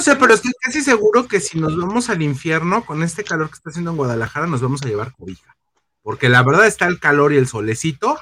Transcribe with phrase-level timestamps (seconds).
[0.00, 3.48] No sé, pero estoy casi seguro que si nos vamos al infierno, con este calor
[3.50, 5.58] que está haciendo en Guadalajara, nos vamos a llevar cobija.
[6.00, 8.18] Porque la verdad está el calor y el solecito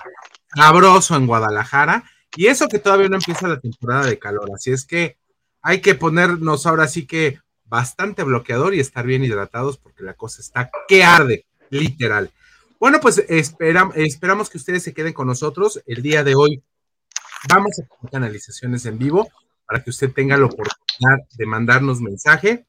[0.56, 2.02] sabroso en Guadalajara.
[2.34, 4.50] Y eso que todavía no empieza la temporada de calor.
[4.52, 5.18] Así es que
[5.62, 10.40] hay que ponernos ahora sí que bastante bloqueador y estar bien hidratados porque la cosa
[10.40, 12.32] está que arde, literal.
[12.80, 16.60] Bueno, pues esperamos que ustedes se queden con nosotros el día de hoy.
[17.48, 19.28] Vamos a hacer canalizaciones en vivo
[19.64, 20.87] para que usted tenga la oportunidad
[21.36, 22.66] de mandarnos mensaje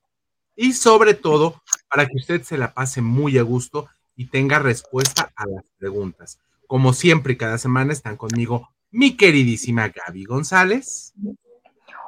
[0.56, 5.31] y sobre todo para que usted se la pase muy a gusto y tenga respuesta
[5.36, 6.40] a las preguntas.
[6.68, 11.14] Como siempre, cada semana están conmigo mi queridísima Gaby González.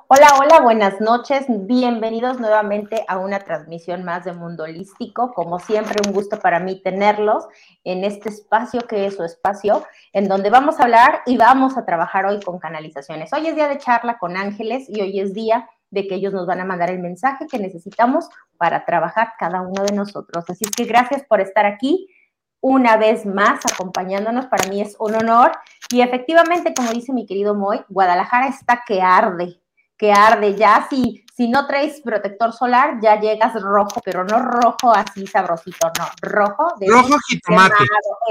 [0.08, 1.46] Hola, hola, buenas noches.
[1.48, 5.32] Bienvenidos nuevamente a una transmisión más de Mundo Holístico.
[5.34, 7.46] Como siempre, un gusto para mí tenerlos
[7.86, 11.86] en este espacio que es su espacio, en donde vamos a hablar y vamos a
[11.86, 13.32] trabajar hoy con canalizaciones.
[13.32, 16.48] Hoy es día de charla con ángeles y hoy es día de que ellos nos
[16.48, 20.44] van a mandar el mensaje que necesitamos para trabajar cada uno de nosotros.
[20.50, 22.08] Así es que gracias por estar aquí
[22.62, 24.48] una vez más acompañándonos.
[24.48, 25.52] Para mí es un honor.
[25.92, 29.62] Y efectivamente, como dice mi querido Moy, Guadalajara está que arde
[30.02, 30.56] que arde.
[30.56, 35.90] Ya si, si no traes protector solar, ya llegas rojo, pero no rojo así sabrosito,
[35.98, 37.74] no, rojo de rojo jitomate.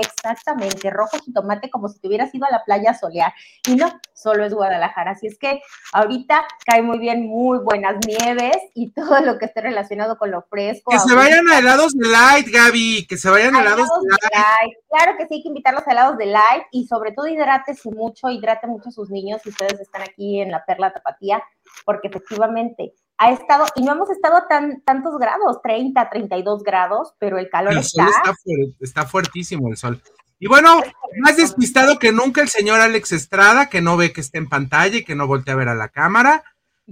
[0.02, 3.32] exactamente, rojo jitomate como si te hubieras ido a la playa a solear.
[3.66, 5.12] Y no, solo es Guadalajara.
[5.12, 9.62] Así es que ahorita cae muy bien muy buenas nieves y todo lo que esté
[9.62, 10.90] relacionado con lo fresco.
[10.90, 14.76] Que se vayan a helados de light, Gaby, que se vayan a, helados, de light.
[14.90, 18.28] Claro que sí, hay que invitarlos a helados de light y sobre todo hidrátese mucho,
[18.28, 21.42] hidrate mucho a sus niños si ustedes están aquí en la Perla Tapatía
[21.84, 27.38] porque efectivamente ha estado, y no hemos estado tan tantos grados, 30, 32 grados, pero
[27.38, 28.06] el calor el está...
[28.06, 30.02] Sol está, fuertísimo el sol.
[30.38, 30.82] Y bueno,
[31.18, 34.96] más despistado que nunca el señor Alex Estrada, que no ve que está en pantalla
[34.96, 36.44] y que no voltea a ver a la cámara.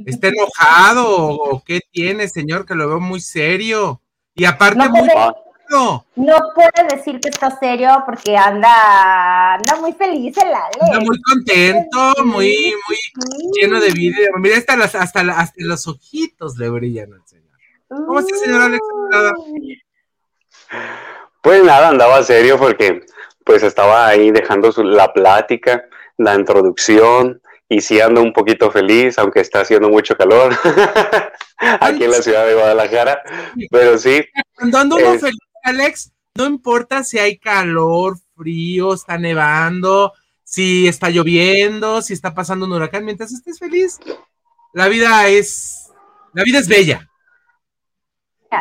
[0.05, 2.67] ¿Está enojado o, qué tiene, señor?
[2.67, 4.03] Que lo veo muy serio.
[4.34, 5.09] Y aparte muy...
[5.71, 6.05] No.
[6.55, 10.79] puede decir que está serio porque anda, anda muy feliz el Ale.
[10.81, 14.19] Anda muy contento, muy, muy lleno de vida.
[14.39, 17.45] Mira, hasta, las, hasta, hasta, los ojitos le brillan al señor.
[17.89, 18.81] ¿Cómo está, señor Alex?
[21.43, 23.05] Pues nada, andaba serio porque
[23.45, 25.87] pues estaba ahí dejando la plática,
[26.19, 30.55] la introducción, y sí ando un poquito feliz, aunque está haciendo mucho calor
[31.59, 33.23] aquí en la ciudad de Guadalajara,
[33.71, 34.25] pero sí.
[34.55, 40.12] Cuando ando feliz, Alex, no importa si hay calor, frío, está nevando,
[40.43, 43.99] si está lloviendo, si está pasando un huracán, mientras estés feliz,
[44.73, 45.93] la vida es,
[46.33, 47.09] la vida es bella.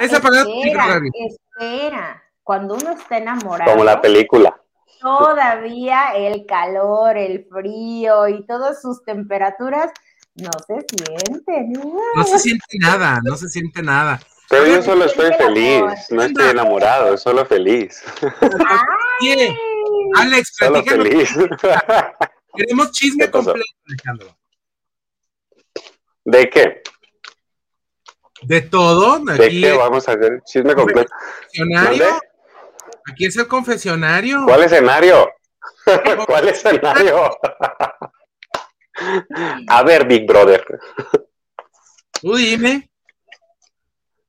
[0.01, 3.72] Esa palabra espera, espera, cuando uno está enamorado.
[3.72, 4.62] Como la película.
[5.00, 9.91] Todavía el calor, el frío y todas sus temperaturas
[10.35, 11.74] no se sienten.
[12.16, 14.19] No se siente nada, no se siente nada.
[14.49, 18.01] Pero yo solo estoy feliz, no estoy enamorado, solo feliz.
[20.15, 21.35] Alex, solo feliz.
[22.55, 24.37] Queremos chisme completo, Alejandro.
[26.23, 26.81] ¿De qué?
[28.43, 29.19] De todo.
[29.19, 30.41] ¿De qué vamos a hacer?
[30.45, 31.09] Chisme completo.
[31.09, 32.19] Confesionario.
[33.11, 34.43] Aquí es el confesionario.
[34.45, 35.29] ¿Cuál escenario?
[36.27, 37.37] ¿Cuál escenario?
[39.69, 40.65] a ver, Big Brother.
[42.21, 42.89] Tú dime.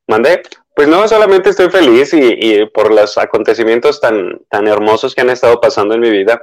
[0.08, 0.42] ¿Mandé?
[0.74, 5.60] Pues no, solamente estoy feliz y, por los acontecimientos tan, tan hermosos que han estado
[5.60, 6.42] pasando en mi vida,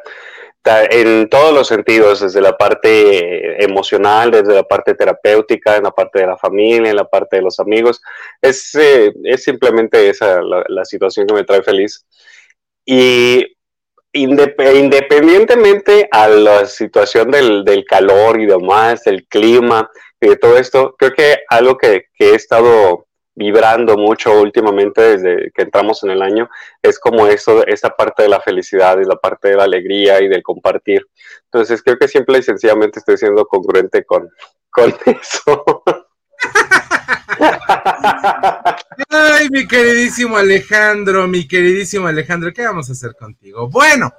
[0.63, 6.19] en todos los sentidos, desde la parte emocional, desde la parte terapéutica, en la parte
[6.19, 8.01] de la familia, en la parte de los amigos.
[8.41, 12.05] Es, eh, es simplemente esa la, situación que me trae feliz.
[12.85, 13.45] Y
[14.13, 19.89] independientemente a la situación del, del, calor y demás, del clima
[20.21, 23.04] y de todo esto, creo que algo que, que he estado
[23.35, 26.49] vibrando mucho últimamente desde que entramos en el año,
[26.81, 30.29] es como eso, esa parte de la felicidad y la parte de la alegría y
[30.29, 31.05] del compartir.
[31.45, 34.29] Entonces creo que simple y sencillamente estoy siendo congruente con,
[34.69, 35.83] con eso.
[39.09, 43.69] Ay, mi queridísimo Alejandro, mi queridísimo Alejandro, ¿qué vamos a hacer contigo?
[43.69, 44.13] Bueno,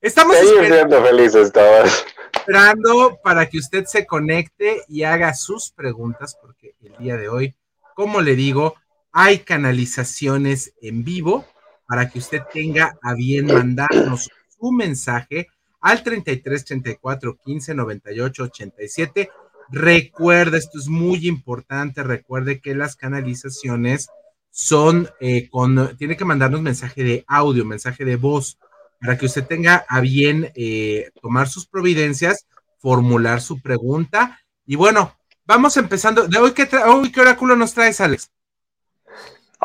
[0.00, 2.04] estamos esperando, felices todos.
[2.34, 7.54] esperando para que usted se conecte y haga sus preguntas, porque el día de hoy
[7.94, 8.74] como le digo,
[9.12, 11.44] hay canalizaciones en vivo
[11.86, 15.48] para que usted tenga a bien mandarnos su mensaje
[15.80, 19.30] al 33 34 15 98 87.
[19.70, 24.08] Recuerda, esto es muy importante, recuerde que las canalizaciones
[24.50, 28.58] son eh, con, tiene que mandarnos mensaje de audio, mensaje de voz,
[29.00, 32.46] para que usted tenga a bien eh, tomar sus providencias,
[32.78, 36.26] formular su pregunta y bueno, vamos empezando.
[36.26, 38.30] ¿De hoy qué, hoy qué oráculo nos traes, Alex?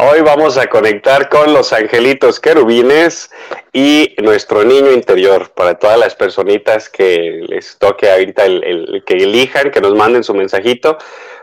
[0.02, 3.30] Hoy vamos a conectar con los angelitos querubines
[3.74, 9.72] y nuestro niño interior para todas las personitas que les toque ahorita el, que elijan,
[9.72, 10.98] que nos manden su mensajito.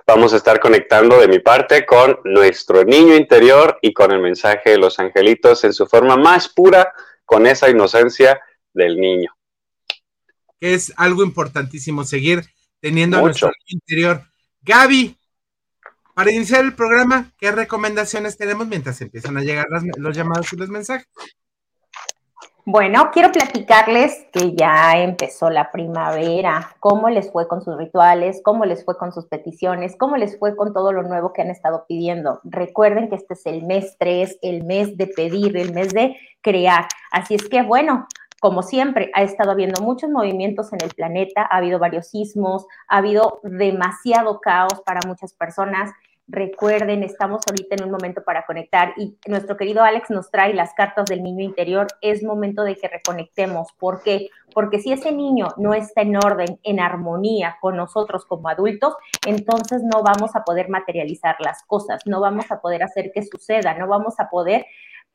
[0.06, 4.71] Vamos a estar conectando de mi parte con nuestro niño interior y con el mensaje
[4.71, 6.94] de los angelitos en su forma más pura,
[7.27, 8.41] con esa inocencia
[8.73, 9.37] del niño.
[10.61, 14.23] Es algo importantísimo, seguir teniendo nuestro interior.
[14.62, 15.17] Gaby,
[16.14, 19.67] para iniciar el programa, ¿qué recomendaciones tenemos mientras empiezan a llegar
[19.99, 21.06] los llamados y los mensajes?
[22.69, 28.64] Bueno, quiero platicarles que ya empezó la primavera, cómo les fue con sus rituales, cómo
[28.64, 31.84] les fue con sus peticiones, cómo les fue con todo lo nuevo que han estado
[31.87, 32.40] pidiendo.
[32.43, 36.88] Recuerden que este es el mes 3, el mes de pedir, el mes de crear.
[37.12, 38.08] Así es que, bueno,
[38.41, 42.99] como siempre, ha estado habiendo muchos movimientos en el planeta, ha habido varios sismos, ha
[42.99, 45.93] habido demasiado caos para muchas personas
[46.29, 50.75] Recuerden, estamos ahorita en un momento para conectar y nuestro querido Alex nos trae las
[50.75, 51.87] cartas del niño interior.
[52.00, 53.73] Es momento de que reconectemos.
[53.79, 54.31] ¿Por qué?
[54.53, 59.85] Porque si ese niño no está en orden, en armonía con nosotros como adultos, entonces
[59.85, 63.87] no vamos a poder materializar las cosas, no vamos a poder hacer que suceda, no
[63.87, 64.67] vamos a poder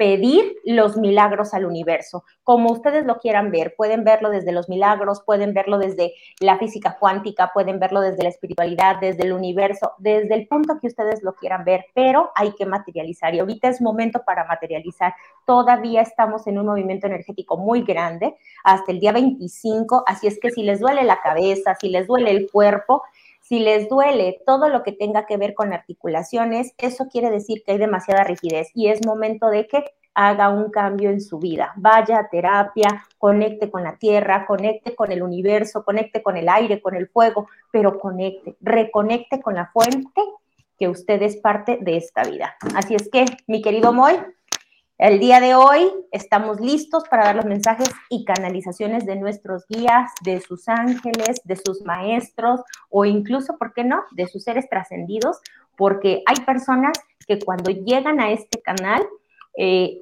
[0.01, 3.75] pedir los milagros al universo, como ustedes lo quieran ver.
[3.77, 8.29] Pueden verlo desde los milagros, pueden verlo desde la física cuántica, pueden verlo desde la
[8.29, 12.65] espiritualidad, desde el universo, desde el punto que ustedes lo quieran ver, pero hay que
[12.65, 13.35] materializar.
[13.35, 15.13] Y ahorita es momento para materializar.
[15.45, 20.49] Todavía estamos en un movimiento energético muy grande hasta el día 25, así es que
[20.49, 23.03] si les duele la cabeza, si les duele el cuerpo,
[23.51, 27.73] si les duele todo lo que tenga que ver con articulaciones, eso quiere decir que
[27.73, 29.83] hay demasiada rigidez y es momento de que
[30.13, 31.73] haga un cambio en su vida.
[31.75, 36.81] Vaya a terapia, conecte con la tierra, conecte con el universo, conecte con el aire,
[36.81, 40.21] con el fuego, pero conecte, reconecte con la fuente
[40.79, 42.55] que usted es parte de esta vida.
[42.73, 44.13] Así es que, mi querido Moy,
[45.01, 50.11] el día de hoy estamos listos para dar los mensajes y canalizaciones de nuestros guías,
[50.23, 52.61] de sus ángeles, de sus maestros
[52.91, 55.39] o incluso, ¿por qué no?, de sus seres trascendidos,
[55.75, 56.93] porque hay personas
[57.27, 59.01] que cuando llegan a este canal
[59.57, 59.97] eh,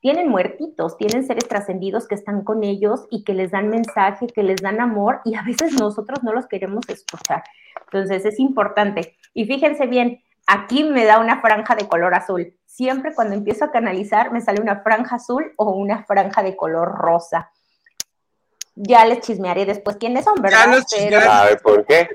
[0.00, 4.42] tienen muertitos, tienen seres trascendidos que están con ellos y que les dan mensaje, que
[4.42, 7.44] les dan amor y a veces nosotros no los queremos escuchar.
[7.86, 9.16] Entonces es importante.
[9.32, 13.70] Y fíjense bien, aquí me da una franja de color azul siempre cuando empiezo a
[13.70, 17.50] canalizar me sale una franja azul o una franja de color rosa.
[18.74, 20.82] Ya les chismearé después quiénes son, ¿verdad?
[21.08, 22.08] Ya los ¿por qué?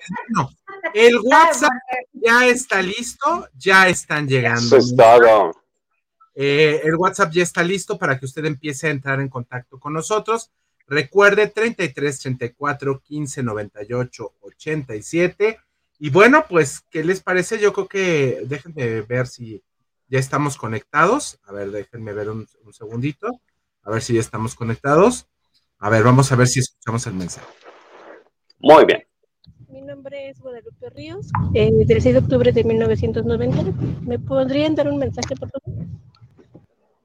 [0.94, 1.72] el WhatsApp
[2.12, 4.76] ya está listo, ya están llegando.
[4.76, 5.54] Eso es todo.
[6.36, 9.94] Eh, el WhatsApp ya está listo para que usted empiece a entrar en contacto con
[9.94, 10.52] nosotros.
[10.88, 15.60] Recuerde 33 34 15 98 87.
[16.00, 17.60] Y bueno, pues, ¿qué les parece?
[17.60, 19.62] Yo creo que déjenme ver si
[20.08, 21.40] ya estamos conectados.
[21.44, 23.28] A ver, déjenme ver un, segundito.
[23.84, 25.28] A ver si ya estamos conectados.
[25.78, 27.48] A ver, vamos a ver si escuchamos el mensaje.
[28.60, 29.04] Muy bien.
[29.68, 33.64] Mi nombre es Guadalupe Ríos, eh, del 6 de octubre de 1990.
[34.02, 35.86] ¿Me podrían dar un mensaje, por favor?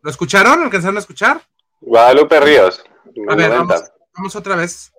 [0.02, 0.62] ¿Lo escucharon?
[0.62, 1.42] ¿Alcanzaron a escuchar?
[1.80, 2.83] Guadalupe Ríos.
[3.28, 3.52] A ver,
[4.14, 4.93] vamos otra vez.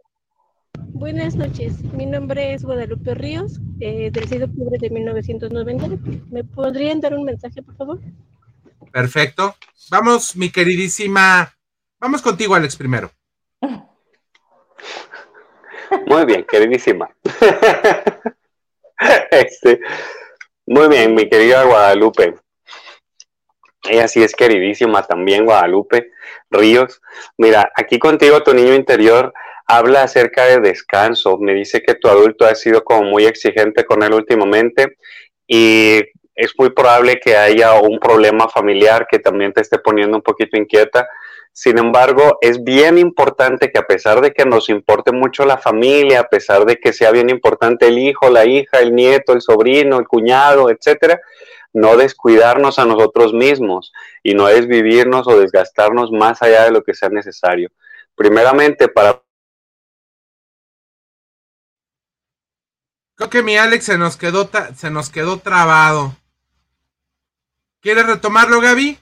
[0.77, 5.88] Buenas noches, mi nombre es Guadalupe Ríos, eh, del 6 de octubre de 1990.
[6.32, 8.00] ¿Me podrían dar un mensaje, por favor?
[8.91, 9.55] Perfecto.
[9.89, 11.53] Vamos, mi queridísima.
[12.00, 13.12] Vamos contigo, Alex, primero.
[16.08, 17.10] Muy bien, queridísima.
[19.29, 19.82] Este,
[20.65, 22.36] muy bien, mi querida Guadalupe.
[23.84, 26.12] Ella sí es queridísima también, Guadalupe
[26.50, 27.01] Ríos.
[27.38, 29.34] Mira, aquí contigo, tu niño interior
[29.65, 31.38] habla acerca de descanso.
[31.38, 34.98] Me dice que tu adulto ha sido como muy exigente con él últimamente
[35.48, 36.01] y
[36.36, 40.57] es muy probable que haya un problema familiar que también te esté poniendo un poquito
[40.57, 41.07] inquieta.
[41.53, 46.19] Sin embargo, es bien importante que a pesar de que nos importe mucho la familia,
[46.19, 49.98] a pesar de que sea bien importante el hijo, la hija, el nieto, el sobrino,
[49.98, 51.22] el cuñado, etcétera,
[51.72, 56.93] no descuidarnos a nosotros mismos y no desvivirnos o desgastarnos más allá de lo que
[56.93, 57.69] sea necesario.
[58.15, 59.22] Primeramente, para
[63.15, 66.13] Creo que mi Alex se nos quedó, se nos quedó trabado.
[67.79, 69.00] ¿Quieres retomarlo, Gaby?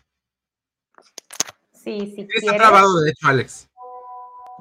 [1.73, 2.27] Sí, sí.
[2.33, 3.69] Está trabado, de hecho, Alex.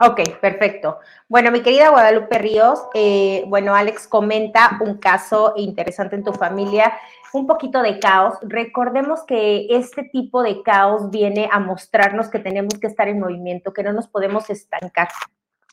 [0.00, 0.98] Ok, perfecto.
[1.28, 6.94] Bueno, mi querida Guadalupe Ríos, eh, bueno, Alex comenta un caso interesante en tu familia,
[7.32, 8.34] un poquito de caos.
[8.42, 13.72] Recordemos que este tipo de caos viene a mostrarnos que tenemos que estar en movimiento,
[13.72, 15.08] que no nos podemos estancar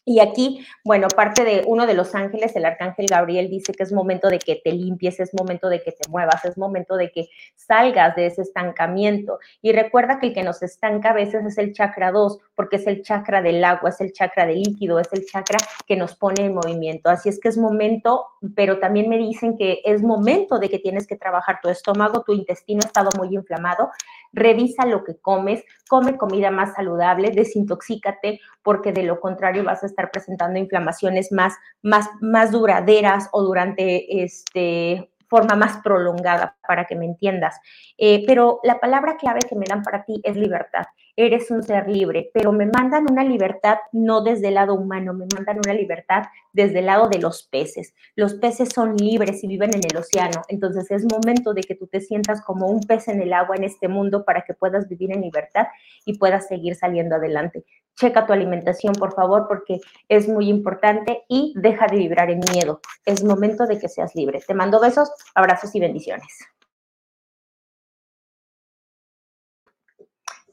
[0.10, 3.92] Y aquí, bueno, parte de uno de los ángeles, el arcángel Gabriel, dice que es
[3.92, 7.30] momento de que te limpies, es momento de que te muevas, es momento de que
[7.54, 9.38] salgas de ese estancamiento.
[9.62, 12.88] Y recuerda que el que nos estanca a veces es el chakra 2, porque es
[12.88, 16.44] el chakra del agua, es el chakra del líquido, es el chakra que nos pone
[16.44, 17.12] en movimiento.
[17.12, 18.26] Así es que es momento,
[18.56, 22.34] pero también me dicen que es momento de que tienes que trabajar tu estómago, tu
[22.34, 23.92] intestino ha estado muy inflamado.
[24.32, 29.88] Revisa lo que comes, come comida más saludable, desintoxícate, porque de lo contrario vas a
[29.88, 36.96] estar presentando inflamaciones más, más, más duraderas o durante este forma más prolongada, para que
[36.96, 37.60] me entiendas.
[37.98, 40.86] Eh, pero la palabra clave que me dan para ti es libertad.
[41.22, 45.26] Eres un ser libre, pero me mandan una libertad no desde el lado humano, me
[45.36, 46.24] mandan una libertad
[46.54, 47.94] desde el lado de los peces.
[48.16, 51.88] Los peces son libres y viven en el océano, entonces es momento de que tú
[51.88, 55.12] te sientas como un pez en el agua en este mundo para que puedas vivir
[55.12, 55.68] en libertad
[56.06, 57.66] y puedas seguir saliendo adelante
[58.00, 62.80] checa tu alimentación, por favor, porque es muy importante y deja de vibrar en miedo.
[63.06, 64.40] Es momento de que seas libre.
[64.48, 66.48] Te mando besos, abrazos y bendiciones.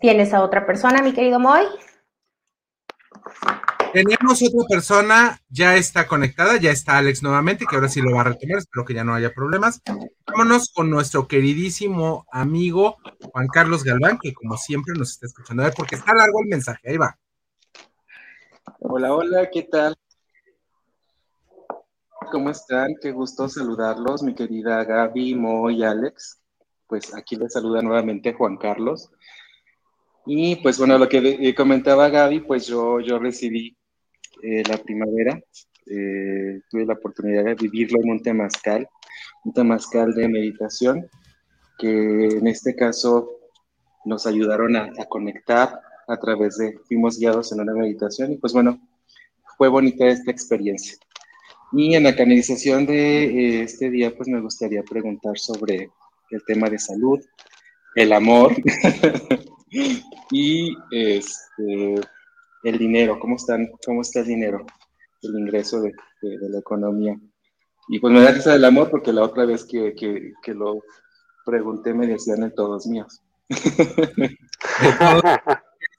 [0.01, 1.63] ¿Tienes a otra persona, mi querido Moy?
[3.93, 8.21] Tenemos otra persona, ya está conectada, ya está Alex nuevamente, que ahora sí lo va
[8.21, 9.81] a retomar, espero que ya no haya problemas.
[10.27, 12.99] Vámonos con nuestro queridísimo amigo
[13.33, 15.63] Juan Carlos Galván, que como siempre nos está escuchando.
[15.63, 17.17] A ver, porque está largo el mensaje, ahí va.
[18.81, 19.97] Hola, hola, ¿qué tal?
[22.31, 22.97] ¿Cómo están?
[23.01, 26.39] Qué gusto saludarlos, mi querida Gaby, Mo y Alex.
[26.87, 29.11] Pues aquí les saluda nuevamente Juan Carlos.
[30.27, 33.77] Y pues bueno, lo que eh, comentaba Gaby, pues yo, yo recibí
[34.43, 35.41] eh, la primavera,
[35.87, 38.89] eh, tuve la oportunidad de vivirlo en un temazcal,
[39.45, 41.09] un temazcal de meditación,
[41.79, 43.31] que en este caso
[44.05, 48.53] nos ayudaron a, a conectar a través de, fuimos guiados en una meditación y pues
[48.53, 48.81] bueno,
[49.57, 50.97] fue bonita esta experiencia.
[51.73, 55.91] Y en la canalización de eh, este día, pues me gustaría preguntar sobre
[56.31, 57.21] el tema de salud,
[57.95, 58.55] el amor
[59.71, 62.01] y este,
[62.63, 64.65] el dinero, ¿cómo, están, cómo está el dinero,
[65.23, 65.93] el ingreso de,
[66.23, 67.17] la economía.
[67.89, 70.83] Y pues me da risa del amor porque la otra vez que, que, que lo
[71.45, 73.23] pregunté me decían en todos míos.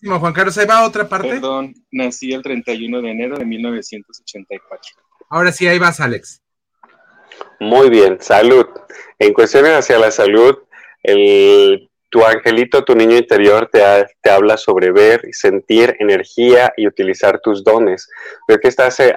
[0.03, 1.29] Juan Carlos, ahí va otra parte.
[1.29, 4.95] Perdón, nací el 31 de enero de 1984.
[5.29, 6.41] Ahora sí, ahí vas, Alex.
[7.59, 8.65] Muy bien, salud.
[9.19, 10.57] En cuestiones hacia la salud,
[11.03, 13.81] el, tu angelito, tu niño interior te,
[14.21, 18.09] te habla sobre ver, sentir energía y utilizar tus dones.
[18.47, 19.15] Veo que estás eh,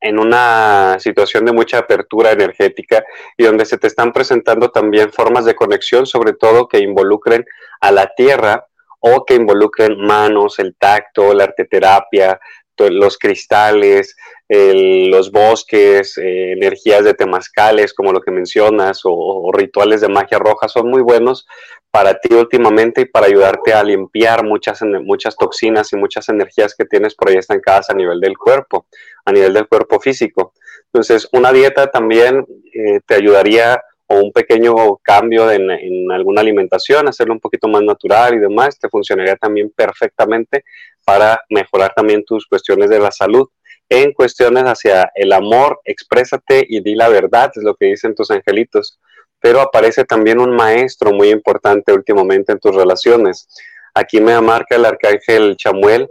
[0.00, 3.04] en una situación de mucha apertura energética
[3.36, 7.44] y donde se te están presentando también formas de conexión, sobre todo que involucren
[7.80, 8.64] a la tierra
[9.00, 12.40] o que involucren manos, el tacto, la arteterapia,
[12.78, 14.16] los cristales,
[14.48, 20.68] los bosques, eh, energías de temazcales, como lo que mencionas, o, rituales de magia roja,
[20.68, 21.46] son muy buenos
[21.90, 26.84] para ti últimamente y para ayudarte a limpiar muchas, muchas toxinas y muchas energías que
[26.84, 28.86] tienes por ahí estancadas a nivel del cuerpo,
[29.24, 30.52] a nivel del cuerpo físico.
[30.92, 37.34] Entonces, una dieta también eh, te ayudaría o un pequeño cambio en, alguna alimentación, hacerlo
[37.34, 40.64] un poquito más natural y demás, te funcionaría también perfectamente
[41.04, 43.48] para mejorar también tus cuestiones de la salud.
[43.90, 48.30] En cuestiones hacia el amor, exprésate y di la verdad, es lo que dicen tus
[48.30, 48.98] angelitos.
[49.40, 53.46] Pero aparece también un maestro muy importante últimamente en tus relaciones.
[53.94, 56.10] Aquí me marca el arcángel Chamuel.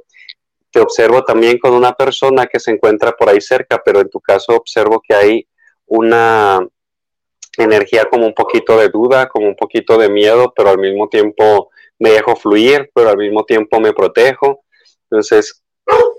[0.72, 4.20] Te observo también con una persona que se encuentra por ahí cerca, pero en tu
[4.22, 5.48] caso observo que hay
[5.88, 6.68] una
[7.64, 11.70] energía como un poquito de duda, como un poquito de miedo, pero al mismo tiempo
[12.00, 14.64] me dejo fluir, pero al mismo tiempo me protejo.
[15.10, 15.64] Entonces,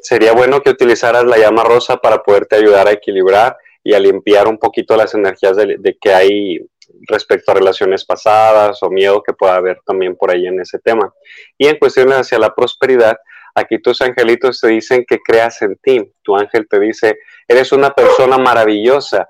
[0.02, 4.48] sería bueno que utilizaras la llama rosa para poderte ayudar a equilibrar y a limpiar
[4.48, 6.58] un poquito las energías de, que hay
[7.06, 11.12] respecto a relaciones pasadas o miedo que pueda haber también por ahí en ese tema.
[11.56, 13.16] Y en cuestiones hacia la prosperidad,
[13.54, 16.12] aquí tus angelitos te dicen que creas en ti.
[16.22, 19.28] Tu ángel te dice, eres una persona maravillosa,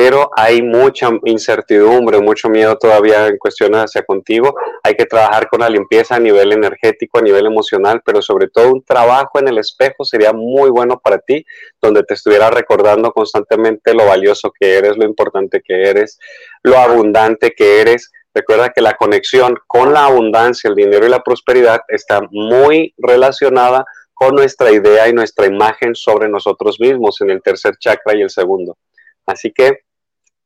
[0.00, 4.54] pero hay mucha incertidumbre, mucho miedo todavía en cuestiones hacia contigo.
[4.84, 8.74] Hay que trabajar con la limpieza a nivel energético, a nivel emocional, pero sobre todo
[8.74, 11.44] un trabajo en el espejo sería muy bueno para ti,
[11.82, 16.20] donde te estuviera recordando constantemente lo valioso que eres, lo importante que eres,
[16.62, 18.12] lo abundante que eres.
[18.32, 23.84] Recuerda que la conexión con la abundancia, el dinero y la prosperidad está muy relacionada
[24.14, 28.30] con nuestra idea y nuestra imagen sobre nosotros mismos en el tercer chakra y el
[28.30, 28.78] segundo.
[29.26, 29.87] Así que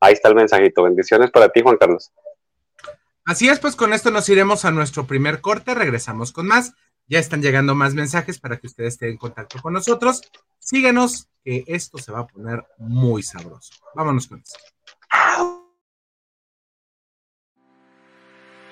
[0.03, 0.83] Ahí está el mensajito.
[0.83, 2.11] Bendiciones para ti, Juan Carlos.
[3.25, 5.75] Así es, pues con esto nos iremos a nuestro primer corte.
[5.75, 6.75] Regresamos con más.
[7.07, 10.23] Ya están llegando más mensajes para que ustedes estén en contacto con nosotros.
[10.59, 13.75] Síguenos, que esto se va a poner muy sabroso.
[13.95, 14.57] Vámonos con eso.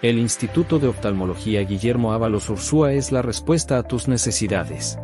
[0.03, 4.99] El Instituto de Oftalmología Guillermo Ábalos Ursúa es la respuesta a tus necesidades.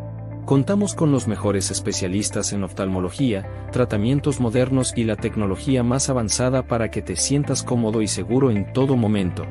[0.47, 6.89] Contamos con los mejores especialistas en oftalmología, tratamientos modernos y la tecnología más avanzada para
[6.89, 9.45] que te sientas cómodo y seguro en todo momento.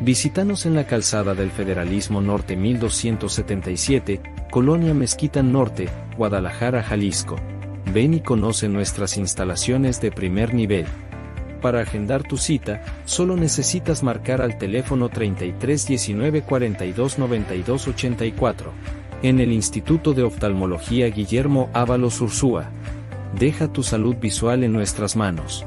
[0.00, 7.36] Visítanos en la calzada del Federalismo Norte 1277, Colonia Mezquita Norte, Guadalajara, Jalisco.
[7.92, 10.86] Ven y conoce nuestras instalaciones de primer nivel.
[11.60, 18.99] Para agendar tu cita, solo necesitas marcar al teléfono 33 19 42 92 84.
[19.22, 22.70] En el Instituto de Oftalmología Guillermo Ábalos Ursúa.
[23.38, 25.66] Deja tu salud visual en nuestras manos.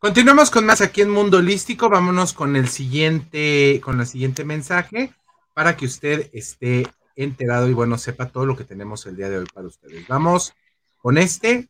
[0.00, 1.88] Continuamos con más aquí en Mundo Holístico.
[1.88, 5.12] Vámonos con el siguiente, con el siguiente mensaje
[5.54, 9.38] para que usted esté enterado y bueno, sepa todo lo que tenemos el día de
[9.38, 10.06] hoy para ustedes.
[10.06, 10.54] Vamos
[10.98, 11.68] con este,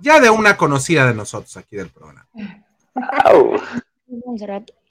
[0.00, 2.26] ya de una conocida de nosotros aquí del programa.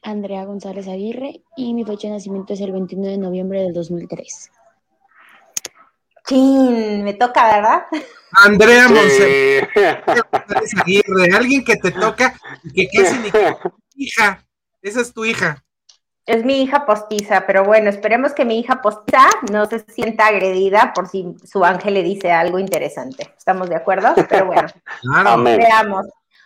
[0.04, 4.52] Andrea González Aguirre y mi fecha de nacimiento es el 21 de noviembre del 2003.
[6.28, 7.84] Chin, me toca, ¿verdad?
[8.32, 9.70] Andrea Monserrat
[10.82, 13.18] Aguirre, alguien que te toca y que casi
[13.96, 14.46] ni hija,
[14.82, 15.63] esa es tu hija.
[16.26, 20.92] Es mi hija postiza, pero bueno, esperemos que mi hija postiza no se sienta agredida
[20.94, 23.34] por si su ángel le dice algo interesante.
[23.38, 24.13] ¿Estamos de acuerdo?
[24.30, 24.68] Pero bueno,
[25.02, 25.42] Claro.
[25.44, 26.06] veamos.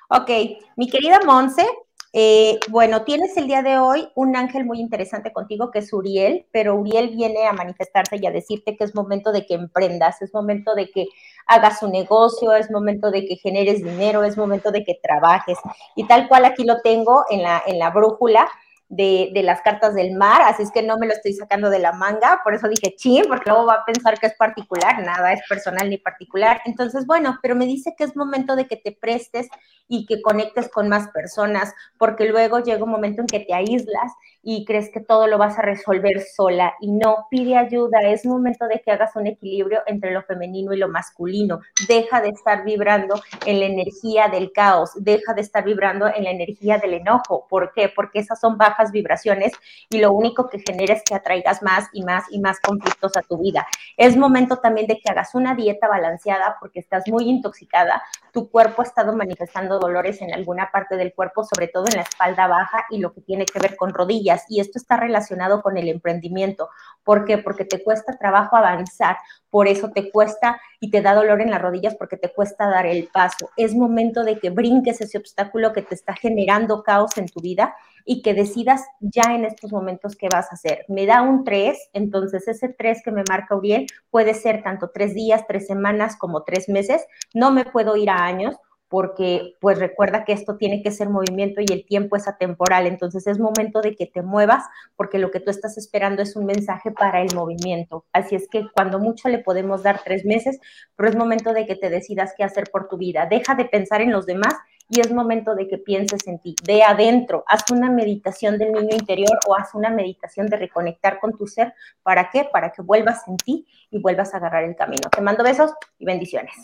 [0.09, 0.29] Ok,
[0.75, 1.65] mi querida Monse,
[2.13, 6.45] eh, bueno, tienes el día de hoy un ángel muy interesante contigo que es Uriel,
[6.51, 10.33] pero Uriel viene a manifestarte y a decirte que es momento de que emprendas, es
[10.33, 11.07] momento de que
[11.47, 15.57] hagas un negocio, es momento de que generes dinero, es momento de que trabajes.
[15.95, 18.47] Y tal cual aquí lo tengo en la, en la brújula.
[18.93, 21.79] De, de las cartas del mar, así es que no me lo estoy sacando de
[21.79, 25.31] la manga, por eso dije chin, porque luego va a pensar que es particular, nada
[25.31, 26.61] es personal ni particular.
[26.65, 29.47] Entonces, bueno, pero me dice que es momento de que te prestes
[29.87, 34.11] y que conectes con más personas, porque luego llega un momento en que te aíslas
[34.43, 38.67] y crees que todo lo vas a resolver sola y no, pide ayuda, es momento
[38.67, 43.21] de que hagas un equilibrio entre lo femenino y lo masculino, deja de estar vibrando
[43.45, 47.73] en la energía del caos, deja de estar vibrando en la energía del enojo, ¿por
[47.73, 47.91] qué?
[47.93, 49.51] Porque esas son bajas vibraciones
[49.89, 53.21] y lo único que genera es que atraigas más y más y más conflictos a
[53.21, 53.67] tu vida.
[53.97, 58.81] Es momento también de que hagas una dieta balanceada porque estás muy intoxicada, tu cuerpo
[58.81, 62.85] ha estado manifestando dolores en alguna parte del cuerpo, sobre todo en la espalda baja
[62.89, 64.45] y lo que tiene que ver con rodillas.
[64.47, 66.69] Y esto está relacionado con el emprendimiento.
[67.03, 67.37] ¿Por qué?
[67.37, 69.17] Porque te cuesta trabajo avanzar,
[69.51, 72.87] por eso te cuesta y te da dolor en las rodillas porque te cuesta dar
[72.87, 73.51] el paso.
[73.57, 77.75] Es momento de que brinques ese obstáculo que te está generando caos en tu vida
[78.05, 80.85] y que decidas ya en estos momentos qué vas a hacer.
[80.87, 85.13] Me da un 3, entonces ese 3 que me marca Uriel puede ser tanto tres
[85.13, 87.05] días, tres semanas como tres meses.
[87.33, 88.55] No me puedo ir a años
[88.91, 93.25] porque pues recuerda que esto tiene que ser movimiento y el tiempo es atemporal, entonces
[93.25, 94.65] es momento de que te muevas
[94.97, 98.03] porque lo que tú estás esperando es un mensaje para el movimiento.
[98.11, 100.59] Así es que cuando mucho le podemos dar tres meses,
[100.97, 103.27] pero es momento de que te decidas qué hacer por tu vida.
[103.27, 104.55] Deja de pensar en los demás
[104.89, 106.53] y es momento de que pienses en ti.
[106.67, 111.31] Ve adentro, haz una meditación del niño interior o haz una meditación de reconectar con
[111.31, 111.73] tu ser.
[112.03, 112.49] ¿Para qué?
[112.51, 115.09] Para que vuelvas en ti y vuelvas a agarrar el camino.
[115.09, 116.55] Te mando besos y bendiciones.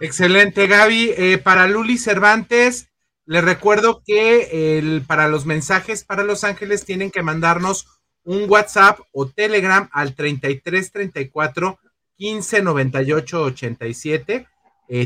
[0.00, 1.14] Excelente, Gaby.
[1.16, 2.88] Eh, para Luli Cervantes,
[3.24, 7.86] les recuerdo que para los mensajes para Los Ángeles tienen que mandarnos
[8.24, 11.78] un WhatsApp o Telegram al 3334
[12.16, 14.48] 15 98 87.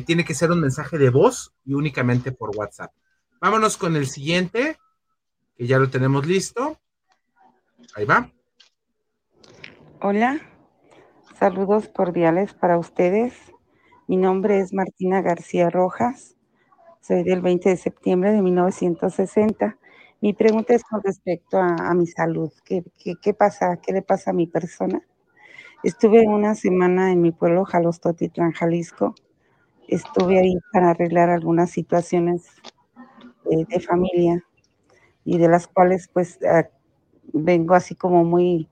[0.05, 2.93] tiene que ser un mensaje de voz y únicamente por WhatsApp.
[3.41, 4.77] Vámonos con el siguiente,
[5.57, 6.79] que ya lo tenemos listo.
[7.95, 8.31] Ahí va.
[10.03, 10.41] Hola,
[11.39, 13.35] saludos cordiales para ustedes.
[14.11, 16.35] Mi nombre es Martina García Rojas.
[17.01, 19.79] Soy del 20 de septiembre de 1960.
[20.21, 22.51] Mi pregunta es con respecto a, mi salud.
[22.65, 22.83] ¿Qué,
[23.23, 23.77] ¿Qué, pasa?
[23.77, 25.01] ¿Qué le pasa a mi persona?
[25.85, 29.15] Estuve una semana en mi pueblo, Jalostotitlán, Jalisco.
[29.87, 32.49] Estuve ahí para arreglar algunas situaciones
[33.45, 34.45] de, familia
[35.25, 36.69] y de las cuales pues ah,
[37.33, 38.69] vengo así como muy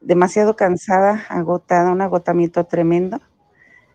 [0.00, 3.20] demasiado cansada, agotada, un agotamiento tremendo.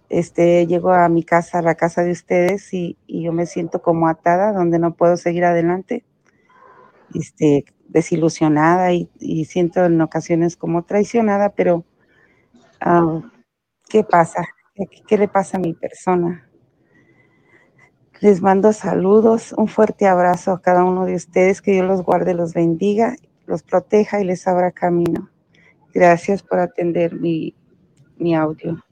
[0.09, 4.07] Este, llego a mi casa, a la casa de ustedes y, yo me siento como
[4.07, 6.05] atada, donde no puedo seguir adelante,
[7.13, 11.85] este, desilusionada y, siento en ocasiones como traicionada, pero
[12.81, 13.21] ah,
[13.89, 14.45] ¿qué pasa?
[15.07, 16.49] ¿Qué le pasa a mi persona?
[18.21, 22.33] Les mando saludos, un fuerte abrazo a cada uno de ustedes, que Dios los guarde,
[22.33, 23.15] los bendiga,
[23.45, 25.29] los proteja y les abra camino.
[25.93, 27.53] Gracias por atender mi,
[28.33, 28.83] audio.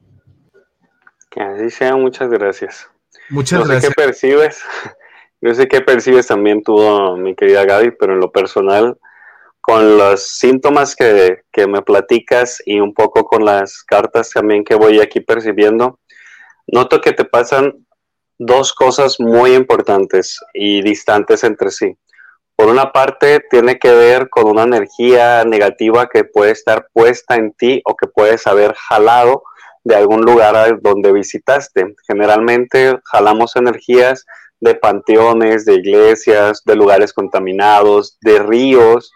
[1.34, 2.88] Que así sea, muchas gracias.
[3.28, 3.82] Muchas no gracias.
[3.82, 4.62] Sé qué percibes,
[5.40, 6.78] yo sé qué percibes también tú,
[7.16, 8.96] mi querida Gaby, pero en lo personal,
[9.60, 14.76] con los síntomas que, que me platicas y un poco con las cartas también que
[14.76, 15.98] voy aquí percibiendo,
[16.68, 17.84] noto que te pasan
[18.38, 21.96] dos cosas muy importantes y distantes entre sí.
[22.54, 27.52] Por una parte, tiene que ver con una energía negativa que puede estar puesta en
[27.54, 29.42] ti o que puedes haber jalado
[29.84, 31.94] de algún lugar donde visitaste.
[32.06, 34.24] Generalmente jalamos energías
[34.60, 39.12] de panteones, de iglesias, de lugares contaminados, de ríos,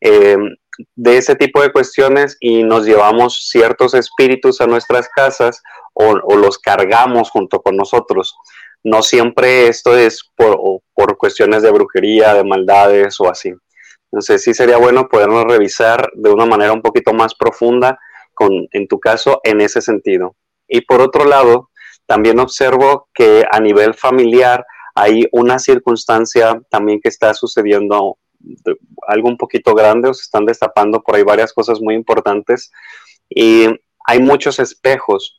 [0.00, 0.36] eh,
[0.94, 5.62] de ese tipo de cuestiones y nos llevamos ciertos espíritus a nuestras casas
[5.94, 8.34] o, los cargamos junto con nosotros.
[8.84, 10.58] No siempre esto es por,
[10.94, 13.52] por cuestiones de brujería, de maldades o así.
[14.10, 17.98] Entonces sí sería bueno podernos revisar de una manera un poquito más profunda
[18.48, 20.36] en tu caso, en ese sentido.
[20.68, 21.70] Y por otro lado,
[22.06, 28.18] también observo que a nivel familiar hay una circunstancia también que está sucediendo
[29.06, 32.70] algo un poquito grande, o se están destapando por ahí varias cosas muy importantes
[33.28, 33.66] y
[34.06, 35.38] hay muchos espejos.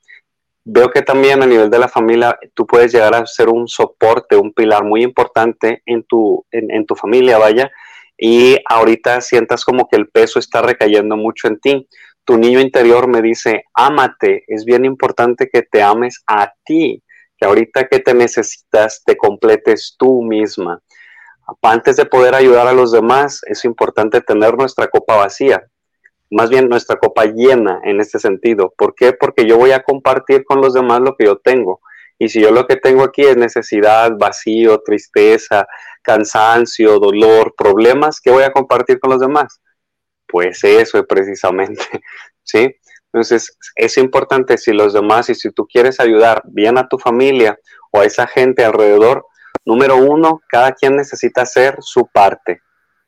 [0.65, 4.37] Veo que también a nivel de la familia tú puedes llegar a ser un soporte,
[4.37, 7.69] un pilar muy importante en tu, en, tu familia, vaya,
[8.17, 11.87] y ahorita sientas como que el peso está recayendo mucho en ti.
[12.25, 17.03] Tu niño interior me dice, ámate, es bien importante que te ames a ti,
[17.37, 20.81] que ahorita que te necesitas, te completes tú misma
[21.61, 25.63] antes de poder ayudar a los demás, es importante tener nuestra copa vacía,
[26.29, 28.73] más bien nuestra copa llena en este sentido.
[28.77, 29.13] ¿Por qué?
[29.13, 31.81] Porque yo voy a compartir con los demás lo que yo tengo.
[32.17, 35.67] Y si yo lo que tengo aquí es necesidad, vacío, tristeza,
[36.01, 39.61] cansancio, dolor, problemas, ¿qué voy a compartir con los demás?
[40.33, 41.83] Pues eso precisamente,
[42.43, 42.75] ¿sí?
[43.13, 47.59] Entonces, es importante si los demás y si tú quieres ayudar bien a tu familia
[47.91, 49.27] o a esa gente alrededor,
[49.65, 52.61] Número uno, cada quien necesita hacer su parte.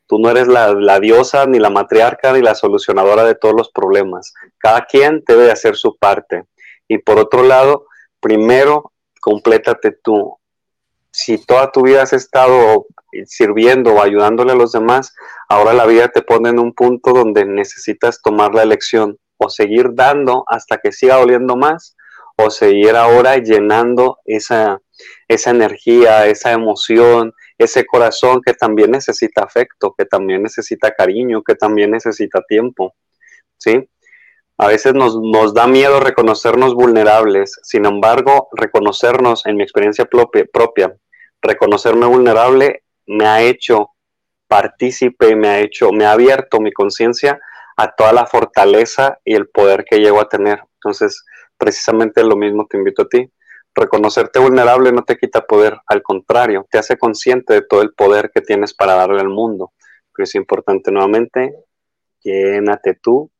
[0.06, 4.32] Tú no eres la, diosa, ni la matriarca, ni la solucionadora de todos los problemas.
[4.58, 6.44] Cada quien debe hacer su parte.
[6.88, 7.86] Y por otro lado,
[8.20, 10.35] primero, complétate tú.
[11.18, 12.88] Si toda tu vida has estado
[13.24, 15.14] sirviendo o ayudándole a los demás,
[15.48, 19.94] ahora la vida te pone en un punto donde necesitas tomar la elección o seguir
[19.94, 21.96] dando hasta que siga doliendo más
[22.36, 24.78] o seguir ahora llenando esa,
[25.26, 31.54] esa energía, esa emoción, ese corazón que también necesita afecto, que también necesita cariño, que
[31.54, 32.94] también necesita tiempo,
[33.56, 33.88] ¿sí?
[34.58, 40.44] A veces nos, nos da miedo reconocernos vulnerables, sin embargo, reconocernos en mi experiencia propia,
[40.52, 40.94] propia,
[41.46, 43.90] reconocerme vulnerable me ha hecho
[44.48, 47.40] partícipe, me ha hecho, me ha abierto mi conciencia
[47.76, 50.62] a toda la fortaleza y el poder que llego a tener.
[50.74, 51.24] Entonces,
[51.56, 53.30] precisamente lo mismo te invito a ti,
[53.74, 58.30] reconocerte vulnerable no te quita poder, al contrario, te hace consciente de todo el poder
[58.34, 59.72] que tienes para darle al mundo.
[60.14, 61.54] Pero es importante nuevamente,
[62.22, 63.30] llénate tú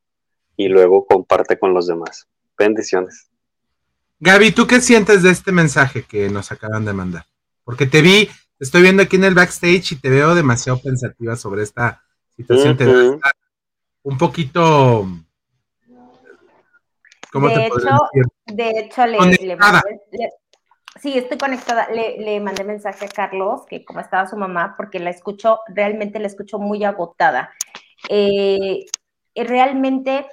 [0.57, 2.29] y luego comparte con los demás.
[2.59, 3.29] Bendiciones.
[4.19, 7.27] Gaby, ¿tú qué sientes de este mensaje que nos acaban de mandar?
[7.67, 11.65] Porque te vi, estoy viendo aquí en el backstage y te veo demasiado pensativa sobre
[11.65, 12.03] esta
[12.37, 13.21] situación.
[14.05, 15.07] un poquito
[17.33, 17.99] de, hecho,
[18.47, 19.19] de hecho, le,
[21.01, 21.89] Sí, estoy conectada.
[21.91, 26.19] Le, le, mandé mensaje a Carlos, que como estaba su mamá, porque la escucho, realmente
[26.19, 27.51] la escucho muy agotada.
[28.09, 28.87] Eh,
[29.35, 30.27] realmente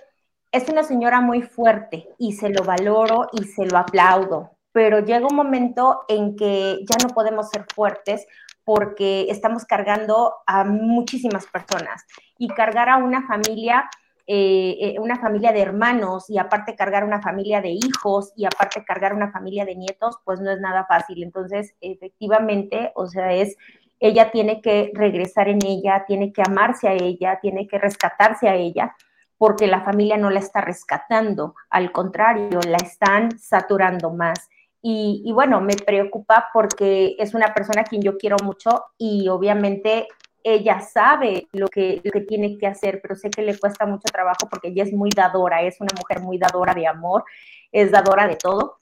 [0.52, 5.26] es una señora muy fuerte y se lo valoro y se lo aplaudo, pero llega
[5.26, 8.28] un momento en que ya no podemos ser fuertes
[8.66, 12.06] porque estamos cargando a muchísimas personas
[12.38, 13.90] y cargar a una familia
[14.26, 18.86] eh, eh, una familia de hermanos y aparte cargar una familia de hijos y aparte
[18.86, 21.24] cargar una familia de nietos, pues no es nada fácil.
[21.24, 23.58] Entonces, efectivamente, o sea, es,
[24.00, 28.56] ella tiene que regresar en ella, tiene que amarse a ella, tiene que rescatarse a
[28.56, 28.96] ella,
[29.38, 34.50] porque la familia no la está rescatando, al contrario, la están saturando más.
[34.86, 39.30] Y, y, bueno, me preocupa porque es una persona a quien yo quiero mucho y
[39.30, 40.08] obviamente
[40.44, 44.06] ella sabe lo que, lo que tiene que hacer, pero sé que le cuesta mucho
[44.12, 47.24] trabajo porque ella es muy dadora, es una mujer muy dadora de amor,
[47.72, 48.80] es dadora de todo,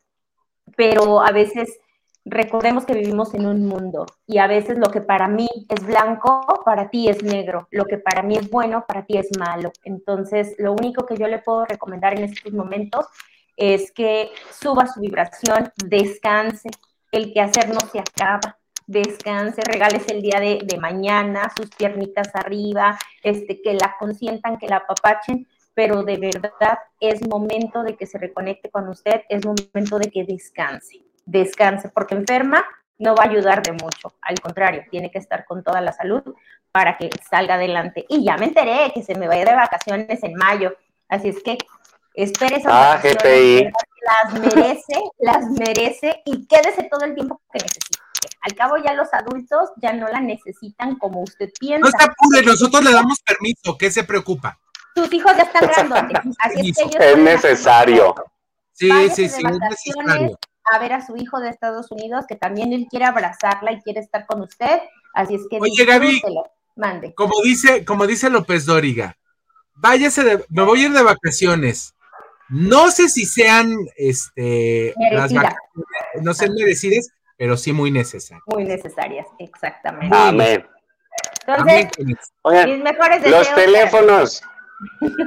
[0.75, 1.79] pero a veces
[2.25, 6.61] recordemos que vivimos en un mundo y a veces lo que para mí es blanco,
[6.65, 9.71] para ti es negro, lo que para mí es bueno, para ti es malo.
[9.83, 13.05] Entonces, lo único que yo le puedo recomendar en estos momentos
[13.57, 16.69] es que suba su vibración, descanse,
[17.11, 23.61] el quehacer no se acaba, descanse, regales el día de, mañana, sus piernitas arriba, este,
[23.61, 28.69] que la consientan, que la apapachen, pero de verdad es momento de que se reconecte
[28.69, 32.65] con usted, es momento de que descanse, descanse, porque enferma
[32.97, 36.21] no va a ayudar de mucho, al contrario, tiene que estar con toda la salud
[36.71, 38.05] para que salga adelante.
[38.07, 40.75] Y ya me enteré que se me va a ir de vacaciones en mayo,
[41.09, 41.57] así es que
[42.13, 47.99] espere esas ah, las merece, las merece y quédese todo el tiempo que necesite.
[48.41, 51.79] Al cabo ya los adultos ya no la necesitan como usted piensa.
[51.79, 54.59] No está apure, nosotros le damos permiso, ¿qué se preocupa?
[54.95, 58.15] Tus hijos ya están grandes, así es que ellos es necesario.
[58.73, 60.37] Sí, sí, sí, es necesario.
[60.71, 63.99] A ver a su hijo de Estados Unidos, que también él quiere abrazarla y quiere
[63.99, 64.79] estar con usted,
[65.13, 66.21] así es que Oye, Gaby,
[66.75, 67.13] mande.
[67.15, 69.17] Como dice, como dice López Dóriga,
[69.75, 71.95] váyase de, me voy a ir de vacaciones.
[72.51, 75.87] No sé si sean este las vacaciones,
[76.21, 78.43] no sean merecidas, pero sí muy necesarias.
[78.47, 80.15] Muy necesarias, exactamente.
[80.15, 80.65] Amén.
[81.47, 81.87] Entonces,
[82.65, 83.47] mis mejores deseos.
[83.47, 84.41] Los teléfonos.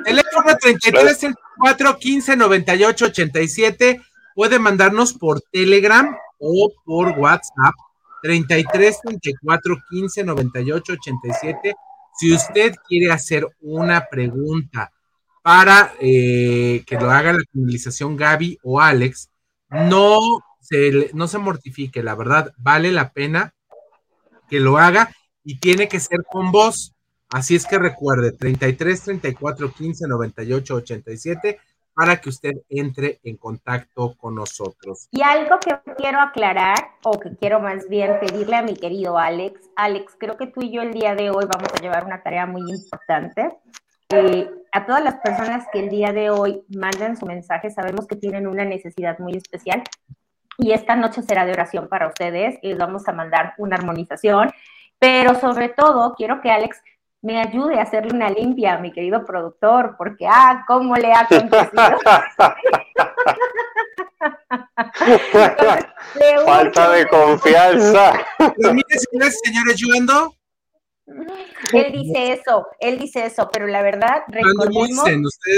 [0.05, 4.03] Teléfono 33 34 15 98 87.
[4.35, 7.75] Puede mandarnos por Telegram o por WhatsApp.
[8.23, 11.75] 33 34 15 98 87.
[12.17, 14.93] Si usted quiere hacer una pregunta
[15.45, 19.29] para eh, que lo haga la canalización Gaby o Alex,
[19.69, 20.19] no
[21.13, 23.53] no se mortifique, la verdad, vale la pena
[24.49, 25.11] que lo haga
[25.45, 26.95] y tiene que ser con voz.
[27.29, 31.61] Así es que recuerde, 33 34 15 98 87
[31.93, 35.09] para que usted entre en contacto con nosotros.
[35.11, 39.61] Y algo que quiero aclarar, o que quiero más bien pedirle a mi querido Alex,
[39.77, 42.47] Alex, creo que tú y yo el día de hoy vamos a llevar una tarea
[42.47, 43.59] muy importante.
[44.15, 48.17] Eh, a todas las personas que el día de hoy mandan su mensaje, sabemos que
[48.17, 49.83] tienen una necesidad muy especial
[50.59, 54.53] y esta noche será de oración para ustedes y les vamos a mandar una armonización,
[54.99, 56.81] pero sobre todo quiero que Alex
[57.23, 61.21] me ayude a hacerle una limpia a mi querido productor, porque, ah, cómo le ha
[61.21, 61.65] acontecido.
[66.45, 68.13] Falta de confianza.
[68.39, 70.35] señores, señores, ayudando.
[71.07, 75.05] Él dice eso, él dice eso, pero la verdad, recordemos,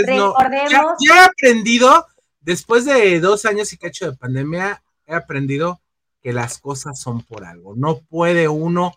[0.05, 2.07] recordemos ya, ya, he aprendido,
[2.41, 5.81] después de dos años y cacho de pandemia, he aprendido
[6.23, 7.75] que las cosas son por algo.
[7.77, 8.93] No puede uno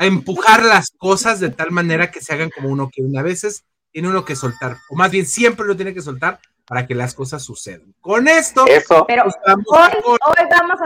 [0.00, 3.18] empujar las cosas de tal manera que se hagan como uno quiere.
[3.18, 6.86] A veces tiene uno que soltar, o más bien siempre lo tiene que soltar para
[6.86, 7.94] que las cosas sucedan.
[8.00, 9.06] Con esto, eso,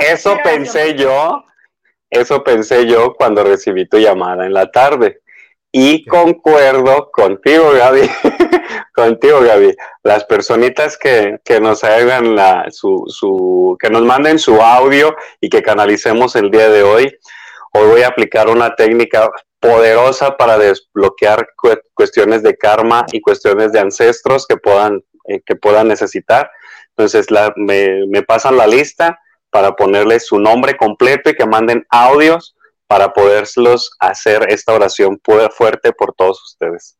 [0.00, 1.44] eso pensé yo,
[2.12, 5.20] eso pensé yo cuando recibí tu llamada en la tarde.
[5.72, 8.02] Y concuerdo contigo, Gaby,
[8.94, 9.74] contigo, Gaby.
[10.02, 15.48] Las personitas que, que nos hagan la, su, su, que nos manden su audio y
[15.48, 17.16] que canalicemos el día de hoy.
[17.72, 21.48] Hoy voy a aplicar una técnica poderosa para desbloquear
[21.94, 26.50] cuestiones de karma y cuestiones de ancestros que puedan, eh, que puedan necesitar.
[26.90, 29.18] Entonces la, me, me pasan la lista
[29.52, 35.20] para ponerle su nombre completo y que manden audios para poderlos hacer esta oración
[35.54, 36.96] fuerte por todos ustedes.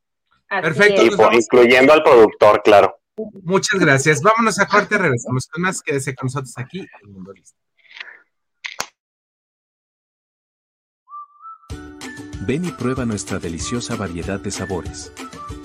[0.49, 1.03] Perfecto.
[1.33, 2.95] incluyendo al productor, claro.
[3.43, 4.21] Muchas gracias.
[4.21, 5.81] Vámonos a corte, regresamos con más.
[5.81, 7.59] Quédese con nosotros aquí en Mundo Listo.
[12.47, 15.11] Ven y prueba nuestra deliciosa variedad de sabores.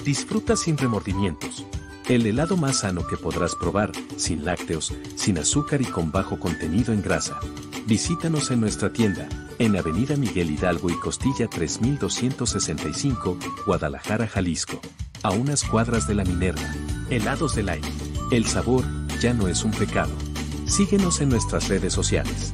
[0.06, 1.66] Disfruta sin remordimientos
[2.10, 6.94] el helado más sano que podrás probar, sin lácteos, sin azúcar y con bajo contenido
[6.94, 7.40] en grasa.
[7.86, 9.28] Visítanos en nuestra tienda,
[9.60, 14.80] en Avenida Miguel Hidalgo y Costilla 3265, Guadalajara, Jalisco.
[15.24, 16.74] A unas cuadras de la Minerva.
[17.10, 17.90] Helados del aire.
[18.32, 18.86] El sabor
[19.20, 20.12] ya no es un pecado.
[20.66, 22.54] Síguenos en nuestras redes sociales.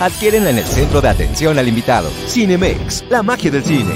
[0.00, 2.10] Adquiérenla en el centro de atención al invitado.
[2.28, 3.94] Cinemex, la magia del cine.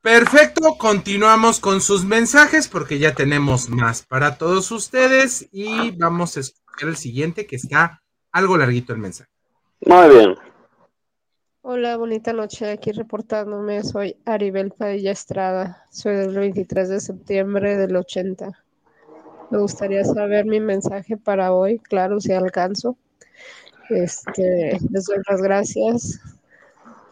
[0.00, 6.40] Perfecto, continuamos con sus mensajes porque ya tenemos más para todos ustedes y vamos a
[6.40, 8.02] escuchar el siguiente que está
[8.32, 9.30] algo larguito el mensaje.
[9.80, 10.47] Muy bien.
[11.70, 12.70] Hola, bonita noche.
[12.70, 13.84] Aquí reportándome.
[13.84, 15.84] Soy Aribel Padilla Estrada.
[15.90, 18.52] Soy del 23 de septiembre del 80.
[19.50, 21.78] Me gustaría saber mi mensaje para hoy.
[21.80, 22.96] Claro, si alcanzo.
[23.90, 26.18] Este, les doy las gracias.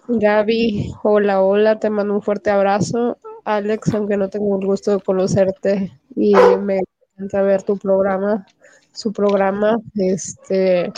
[0.09, 1.79] Gaby, hola, hola.
[1.79, 3.19] Te mando un fuerte abrazo.
[3.45, 6.81] Alex, aunque no tengo el gusto de conocerte y me
[7.15, 8.47] encanta ver tu programa,
[8.91, 9.77] su programa.
[9.97, 10.95] Este,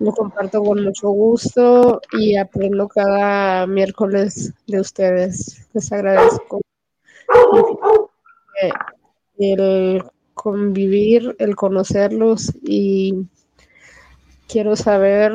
[0.00, 5.68] lo comparto con mucho gusto y aprendo cada miércoles de ustedes.
[5.74, 6.60] Les agradezco
[9.36, 10.02] el
[10.34, 13.26] convivir, el conocerlos y
[14.48, 15.32] quiero saber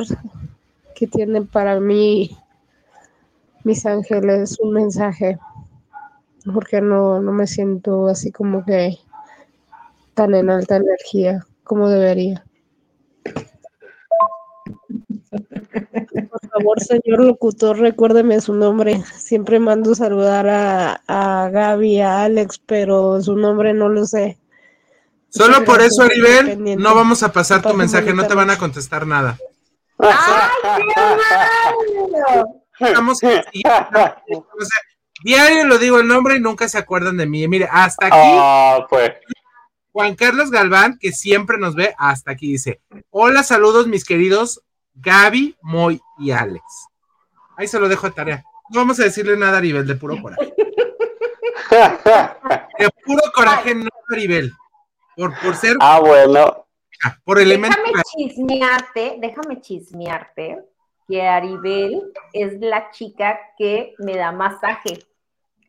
[0.95, 2.35] qué tienen para mí
[3.63, 5.37] mis ángeles, un mensaje,
[6.51, 8.97] porque no, no me siento así como que
[10.15, 12.44] tan en alta energía como debería.
[15.75, 19.03] Por favor, señor locutor, recuérdeme su nombre.
[19.17, 24.37] Siempre mando saludar a, a Gaby, a Alex, pero su nombre no lo sé.
[25.29, 29.05] Solo por eso, Aribel, no vamos a pasar tu mensaje, no te van a contestar
[29.05, 29.37] nada.
[29.97, 30.13] ¡Ay,
[32.79, 33.43] qué o sea,
[35.23, 37.47] diario lo digo el nombre y nunca se acuerdan de mí.
[37.47, 38.17] Mire, hasta aquí.
[38.17, 39.11] Ah, pues.
[39.91, 44.61] Juan Carlos Galván, que siempre nos ve, hasta aquí dice: Hola, saludos, mis queridos
[44.95, 46.63] Gaby, Moy y Alex.
[47.57, 48.43] Ahí se lo dejo de tarea.
[48.69, 50.53] No vamos a decirle nada a Aribel, de puro coraje.
[52.79, 54.53] De puro coraje, no Aribel.
[55.15, 55.75] Por, por ser.
[55.79, 56.67] Ah, bueno.
[57.23, 57.77] Por elemento.
[57.77, 60.63] Déjame chismearte, déjame chismearte
[61.07, 64.99] que Aribel es la chica que me da masaje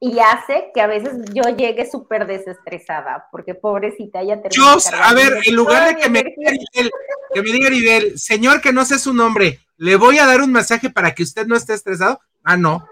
[0.09, 4.51] y hace que a veces yo llegue súper desestresada, porque pobrecita ella termina.
[4.51, 6.91] Yo, a ver, en lugar de que me, diga Aribel,
[7.35, 10.53] que me diga Aribel, señor que no sé su nombre, le voy a dar un
[10.53, 12.21] masaje para que usted no esté estresado.
[12.45, 12.87] Ah, no.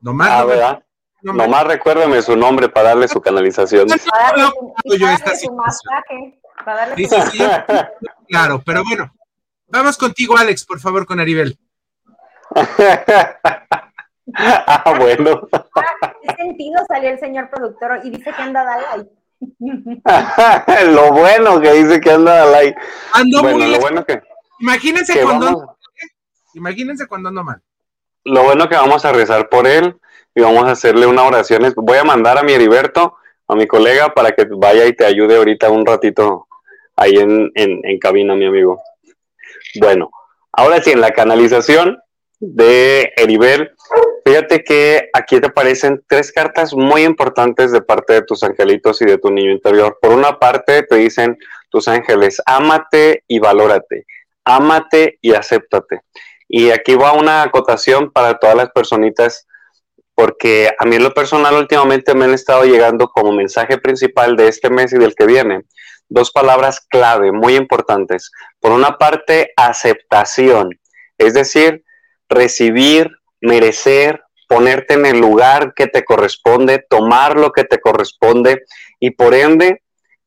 [0.00, 0.28] Nomás.
[0.30, 0.84] Ah, ¿verdad?
[1.22, 3.88] no me- Nomás recuérdame su nombre para darle su canalización.
[3.88, 7.38] Para darle su- yo para esta darle su masaje, para darle Dice, su sí,
[8.28, 9.12] claro, pero bueno.
[9.68, 11.58] Vamos contigo, Alex, por favor, con Aribel.
[14.34, 15.48] ah, bueno.
[16.22, 19.08] ¿Qué sentido salió el señor productor y dice que anda Dalai?
[20.94, 22.76] lo bueno que dice que anda al aire.
[23.14, 24.20] Ando bueno, muy lo bueno que,
[24.58, 25.76] Imagínense que cuando vamos, ando,
[26.54, 27.62] imagínense cuando ando mal.
[28.24, 29.96] lo bueno que vamos a rezar por él
[30.34, 31.72] y vamos a hacerle una oración.
[31.76, 33.16] Voy a mandar a mi Heriberto,
[33.48, 36.46] a mi colega, para que vaya y te ayude ahorita un ratito
[36.96, 38.82] ahí en, en, en cabina, mi amigo.
[39.80, 40.10] Bueno,
[40.52, 41.98] ahora sí, en la canalización
[42.40, 43.74] de Heriberto,
[44.30, 49.04] Fíjate que aquí te aparecen tres cartas muy importantes de parte de tus angelitos y
[49.04, 49.98] de tu niño interior.
[50.00, 51.36] Por una parte, te dicen
[51.68, 54.06] tus ángeles, ámate y valórate,
[54.44, 56.02] ámate y acéptate.
[56.46, 59.48] Y aquí va una acotación para todas las personitas,
[60.14, 64.46] porque a mí en lo personal últimamente me han estado llegando como mensaje principal de
[64.46, 65.64] este mes y del que viene
[66.08, 68.30] dos palabras clave muy importantes.
[68.60, 70.78] Por una parte, aceptación,
[71.18, 71.82] es decir,
[72.28, 73.10] recibir,
[73.40, 78.64] merecer, ponerte en el lugar que te corresponde, tomar lo que te corresponde
[78.98, 79.82] y por ende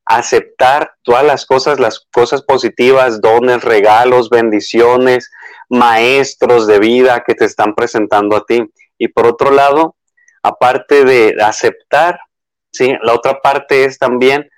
[0.06, 5.30] aceptar todas las cosas, las cosas positivas, dones, regalos, bendiciones,
[5.68, 8.64] maestros de vida que te están presentando a ti.
[8.98, 9.96] Y por otro lado,
[10.42, 12.20] aparte de aceptar,
[12.72, 12.94] ¿sí?
[13.02, 14.48] la otra parte es también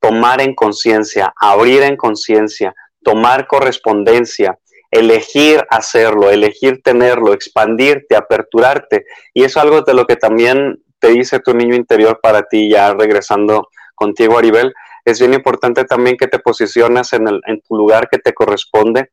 [0.00, 4.58] tomar en conciencia, abrir en conciencia, tomar correspondencia,
[4.94, 9.04] elegir hacerlo, elegir tenerlo, expandirte, aperturarte.
[9.34, 12.70] Y eso es algo de lo que también te dice tu niño interior para ti,
[12.70, 14.72] ya regresando contigo, Aribel.
[15.04, 19.10] Es bien importante también que te posicionas en, el, en tu lugar que te corresponde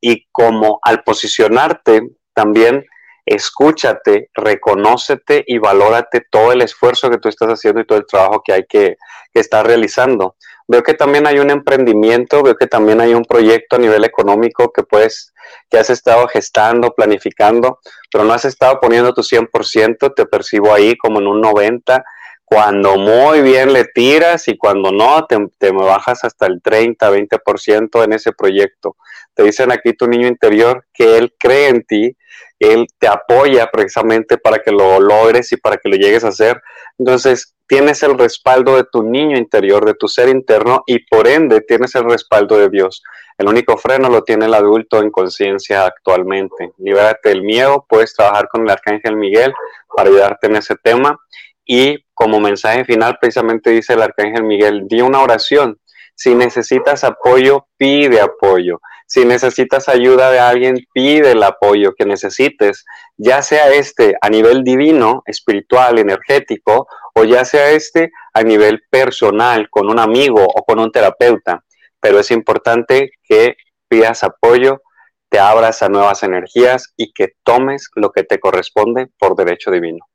[0.00, 2.86] y como al posicionarte también
[3.26, 8.42] escúchate, reconócete y valórate todo el esfuerzo que tú estás haciendo y todo el trabajo
[8.42, 8.96] que hay que,
[9.34, 10.36] que estar realizando.
[10.70, 14.70] Veo que también hay un emprendimiento, veo que también hay un proyecto a nivel económico
[14.70, 15.32] que puedes,
[15.70, 17.80] que has estado gestando, planificando,
[18.12, 22.04] pero no has estado poniendo tu 100%, te percibo ahí como en un 90%,
[22.44, 28.04] cuando muy bien le tiras y cuando no, te, te bajas hasta el 30, 20%
[28.04, 28.96] en ese proyecto.
[29.34, 32.16] Te dicen aquí tu niño interior que él cree en ti,
[32.58, 36.60] él te apoya precisamente para que lo logres y para que lo llegues a hacer.
[36.98, 41.60] Entonces, tienes el respaldo de tu niño interior, de tu ser interno, y por ende
[41.60, 43.02] tienes el respaldo de Dios.
[43.36, 46.72] El único freno lo tiene el adulto en conciencia actualmente.
[46.78, 49.52] Libérate del miedo, puedes trabajar con el Arcángel Miguel
[49.94, 51.16] para ayudarte en ese tema.
[51.64, 55.78] Y como mensaje final, precisamente dice el Arcángel Miguel, di una oración.
[56.16, 58.80] Si necesitas apoyo, pide apoyo.
[59.06, 62.84] Si necesitas ayuda de alguien, pide el apoyo que necesites,
[63.16, 66.88] ya sea este a nivel divino, espiritual, energético,
[67.18, 71.64] o ya sea este a nivel personal, con un amigo o con un terapeuta.
[72.00, 73.56] Pero es importante que
[73.88, 74.82] pidas apoyo,
[75.28, 80.06] te abras a nuevas energías y que tomes lo que te corresponde por derecho divino.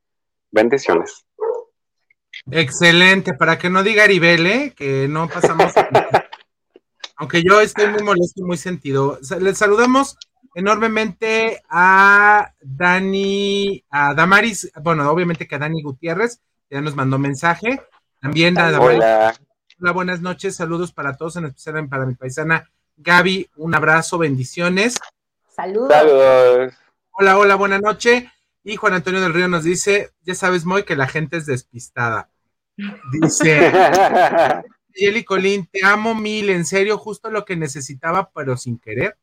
[0.51, 1.25] Bendiciones.
[2.49, 5.73] Excelente, para que no diga Aribele, que no pasamos
[7.17, 9.19] aunque yo estoy muy molesto y muy sentido.
[9.39, 10.17] Les saludamos
[10.55, 16.41] enormemente a Dani, a Damaris, bueno, obviamente que a Dani Gutiérrez,
[16.73, 17.81] ya nos mandó mensaje.
[18.19, 18.57] También.
[18.57, 19.35] Hola.
[19.79, 24.99] Hola, buenas noches, saludos para todos, en especial para mi paisana Gaby, un abrazo, bendiciones.
[25.49, 25.91] Saludos.
[25.91, 26.73] Saludos.
[27.11, 28.31] Hola, hola, buena noche.
[28.63, 32.29] Y Juan Antonio del Río nos dice, ya sabes, Moy, que la gente es despistada.
[33.11, 33.71] Dice,
[34.95, 39.17] Yeli Colín, te amo mil, en serio, justo lo que necesitaba, pero sin querer.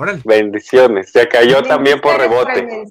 [0.00, 0.22] Órale.
[0.24, 2.86] Bendiciones, se cayó también por rebote.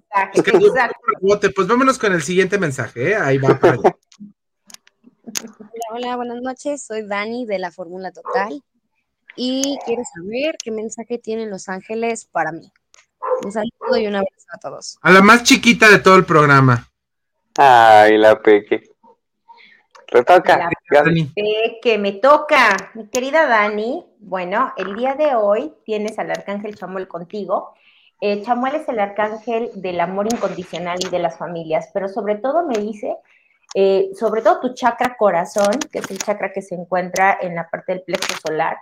[1.21, 1.49] rebote.
[1.51, 3.15] Pues vámonos con el siguiente mensaje, ¿eh?
[3.15, 3.57] ahí va.
[3.61, 3.95] Hola,
[5.93, 8.61] hola, buenas noches, soy Dani de la Fórmula Total
[9.37, 12.69] y quiero saber qué mensaje tienen los ángeles para mí.
[13.41, 14.97] Un saludo y un abrazo a todos.
[15.01, 16.89] A la más chiquita de todo el programa.
[17.57, 18.83] Ay, la peque.
[20.07, 20.69] Te toca.
[21.81, 24.05] Que me toca, mi querida Dani.
[24.19, 27.73] Bueno, el día de hoy tienes al arcángel Chamuel contigo.
[28.21, 32.65] Eh, Chamuel es el arcángel del amor incondicional y de las familias, pero sobre todo
[32.65, 33.17] me dice,
[33.75, 37.69] eh, sobre todo tu chakra corazón, que es el chakra que se encuentra en la
[37.69, 38.77] parte del plexo solar,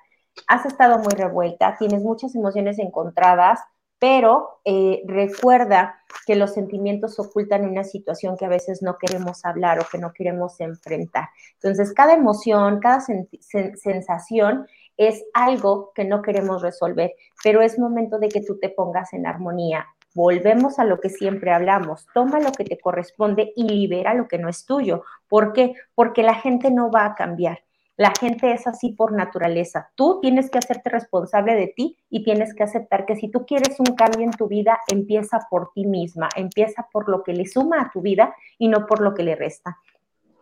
[0.47, 3.59] has estado muy revuelta, tienes muchas emociones encontradas,
[3.99, 9.79] pero eh, recuerda que los sentimientos ocultan una situación que a veces no queremos hablar
[9.79, 11.29] o que no queremos enfrentar.
[11.53, 14.67] Entonces, cada emoción, cada sensación
[14.97, 19.27] es algo que no queremos resolver, pero es momento de que tú te pongas en
[19.27, 19.87] armonía.
[20.13, 24.37] Volvemos a lo que siempre hablamos, toma lo que te corresponde y libera lo que
[24.37, 25.03] no es tuyo.
[25.27, 25.73] ¿Por qué?
[25.93, 27.59] Porque la gente no va a cambiar.
[27.97, 29.89] La gente es así por naturaleza.
[29.95, 33.79] Tú tienes que hacerte responsable de ti y tienes que aceptar que si tú quieres
[33.79, 37.81] un cambio en tu vida, empieza por ti misma, empieza por lo que le suma
[37.81, 39.77] a tu vida y no por lo que le resta.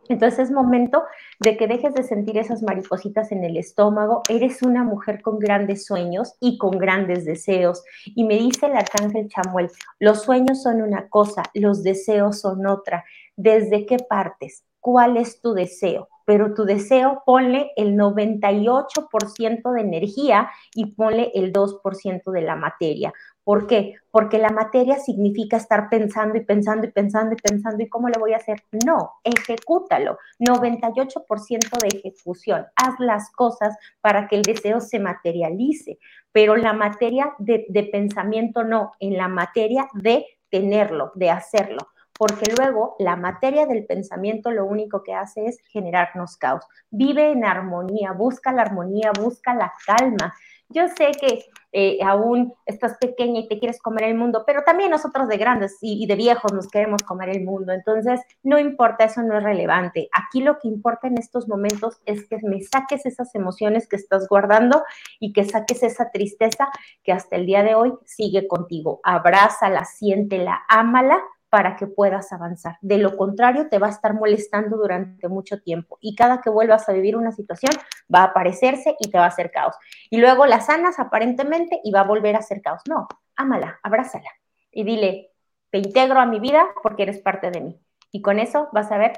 [0.09, 1.03] Entonces es momento
[1.39, 4.23] de que dejes de sentir esas maripositas en el estómago.
[4.29, 7.83] Eres una mujer con grandes sueños y con grandes deseos.
[8.05, 13.05] Y me dice el arcángel Chamuel, los sueños son una cosa, los deseos son otra.
[13.35, 14.65] ¿Desde qué partes?
[14.79, 16.09] ¿Cuál es tu deseo?
[16.25, 23.13] Pero tu deseo ponle el 98% de energía y ponle el 2% de la materia.
[23.43, 23.95] ¿Por qué?
[24.09, 28.17] Porque la materia significa estar pensando y pensando y pensando y pensando y cómo le
[28.17, 28.63] voy a hacer.
[28.85, 30.17] No, ejecútalo.
[30.39, 32.65] 98% de ejecución.
[32.75, 35.99] Haz las cosas para que el deseo se materialice,
[36.31, 41.79] pero la materia de, de pensamiento no, en la materia de tenerlo, de hacerlo
[42.17, 46.65] porque luego la materia del pensamiento lo único que hace es generarnos caos.
[46.89, 50.33] Vive en armonía, busca la armonía, busca la calma.
[50.69, 54.89] Yo sé que eh, aún estás pequeña y te quieres comer el mundo, pero también
[54.89, 57.73] nosotros de grandes y, de viejos nos queremos comer el mundo.
[57.73, 60.09] Entonces, no importa, eso no es relevante.
[60.11, 64.27] Aquí lo que importa en estos momentos es que me saques esas emociones que estás
[64.27, 64.83] guardando
[65.19, 66.69] y que saques esa tristeza
[67.03, 68.99] que hasta el día de hoy sigue contigo.
[69.03, 71.21] Abrázala, siéntela, ámala
[71.53, 72.79] para que puedas avanzar.
[72.81, 76.89] De lo contrario, te va a estar molestando durante mucho tiempo y cada que vuelvas
[76.89, 77.71] a vivir una situación
[78.11, 79.75] va a aparecerse y te va a hacer caos.
[80.09, 82.81] Y luego la sanas aparentemente y va a volver a hacer caos.
[82.89, 84.31] No, ámala, abrázala
[84.71, 85.29] y dile,
[85.69, 87.79] te integro a mi vida porque eres parte de mí.
[88.11, 89.13] Y con eso vas a ver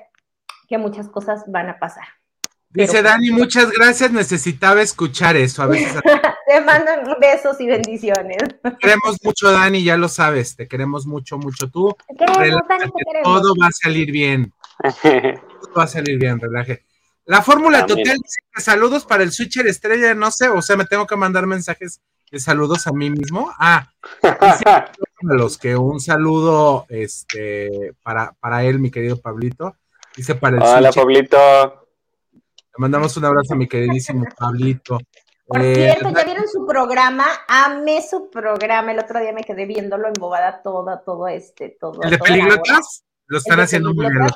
[0.67, 2.03] que muchas cosas van a pasar.
[2.67, 5.63] Dice Dani, muchas gracias, necesitaba escuchar eso.
[5.63, 6.01] A veces
[6.47, 8.37] te mandan besos y bendiciones.
[8.61, 11.95] Te queremos mucho, Dani, ya lo sabes, te queremos mucho, mucho tú.
[12.07, 13.41] Te queremos, Dani, te queremos.
[13.41, 14.53] Todo va a salir bien.
[15.01, 16.85] todo va a salir bien, relaje.
[17.25, 20.85] La fórmula total dice que saludos para el switcher estrella, no sé, o sea, me
[20.85, 21.99] tengo que mandar mensajes
[22.31, 23.51] de saludos a mí mismo.
[23.57, 23.89] Ah,
[24.21, 24.91] a
[25.21, 29.75] los que un saludo este para, para él, mi querido Pablito.
[30.15, 31.37] Dice para el Hola, Pablito.
[32.31, 34.99] Le mandamos un abrazo a mi queridísimo Pablito.
[35.47, 37.25] Por eh, cierto, ¿ya vieron su programa?
[37.47, 38.91] Amé su programa.
[38.91, 42.01] El otro día me quedé viéndolo embobada todo, todo este, todo.
[42.01, 43.05] ¿El de peliglotas?
[43.27, 44.27] Lo están haciendo muy bien.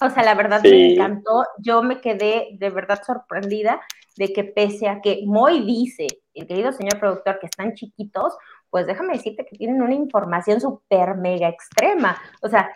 [0.00, 1.44] O sea, la verdad me encantó.
[1.58, 3.80] Yo me quedé de verdad sorprendida
[4.16, 8.34] de que pese a que Moy dice, el querido señor productor, que están chiquitos,
[8.70, 12.20] pues déjame decirte que tienen una información súper mega extrema.
[12.42, 12.70] O sea,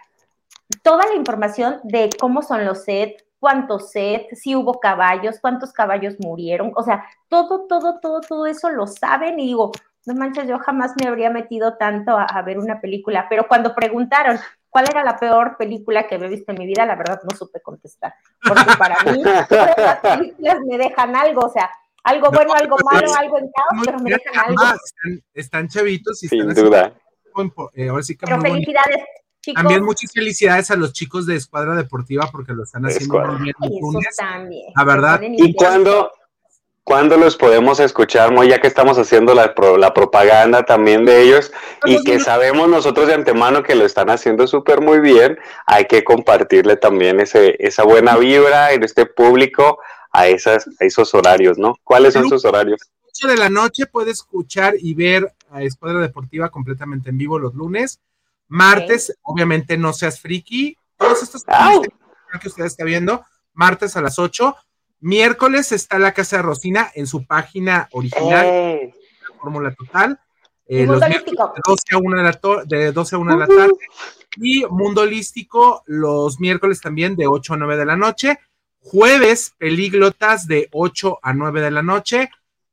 [0.82, 6.16] toda la información de cómo son los sets, cuántos sets, si hubo caballos, cuántos caballos
[6.18, 9.72] murieron, o sea, todo, todo, todo, todo eso lo saben y digo,
[10.06, 14.38] no manches, yo jamás me habría metido tanto a, ver una película, pero cuando preguntaron
[14.70, 17.60] cuál era la peor película que he visto en mi vida, la verdad no supe
[17.60, 18.14] contestar,
[18.46, 21.70] porque para mí todas las películas me dejan algo, o sea,
[22.04, 24.62] algo bueno, algo malo, algo en caos, pero me dejan algo.
[25.34, 26.94] Están, chavitos y Sin duda.
[27.74, 29.04] Eh, ahora sí que pero felicidades,
[29.54, 33.54] también muchas felicidades a los chicos de Escuadra Deportiva porque lo están haciendo muy bien.
[34.74, 35.20] La verdad.
[35.22, 36.12] ¿Y cuándo,
[36.82, 41.52] cuándo los podemos escuchar, Moy, ya que estamos haciendo la, la propaganda también de ellos
[41.84, 45.38] y que sabemos nosotros de antemano que lo están haciendo súper muy bien?
[45.66, 49.78] Hay que compartirle también ese, esa buena vibra en este público
[50.12, 51.76] a, esas, a esos horarios, ¿no?
[51.84, 52.80] ¿Cuáles son sus horarios?
[53.20, 57.54] 8 de la noche puede escuchar y ver a Escuadra Deportiva completamente en vivo los
[57.54, 58.00] lunes
[58.48, 60.76] Martes, obviamente no seas friki.
[60.96, 61.44] Todos estos
[62.40, 63.24] que usted está viendo,
[63.54, 64.56] martes a las 8.
[65.00, 68.94] Miércoles está la Casa de Rosina en su página original, eh.
[69.40, 70.18] Fórmula Total.
[70.66, 71.06] Eh, los de
[71.66, 73.78] 12 a 1 de la, de 12 a 1 de la tarde.
[74.36, 78.38] Y Mundo Holístico los miércoles también de 8 a 9 de la noche.
[78.80, 82.30] Jueves, Pelíglotas de 8 a 9 de la noche.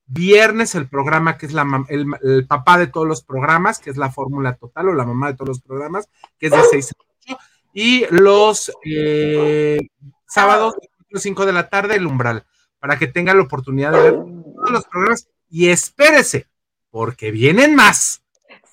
[0.08, 4.12] Viernes el programa que es la, el, papá de todos los programas, que es la
[4.12, 7.40] fórmula total o la mamá de todos los programas, que es de 6 a 8.
[7.74, 9.80] Y los eh,
[10.28, 10.76] sábados,
[11.14, 12.46] 5 de la tarde, el umbral,
[12.80, 15.28] para que tenga la oportunidad de ver todos los programas.
[15.50, 16.48] Y espérese,
[16.92, 18.22] porque vienen más.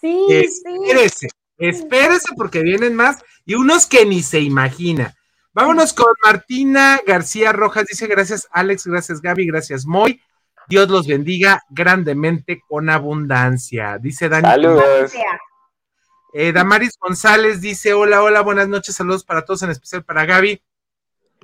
[0.01, 1.29] Sí, espérese,
[1.59, 5.17] espérese porque vienen más y unos que ni se imagina.
[5.53, 10.21] Vámonos con Martina García Rojas, dice gracias Alex, gracias Gaby, gracias Moy.
[10.69, 13.99] Dios los bendiga grandemente con abundancia.
[13.99, 14.49] Dice Dani.
[14.49, 15.13] Saludos.
[16.35, 20.63] Eh, Damaris González dice: Hola, hola, buenas noches, saludos para todos, en especial para Gaby.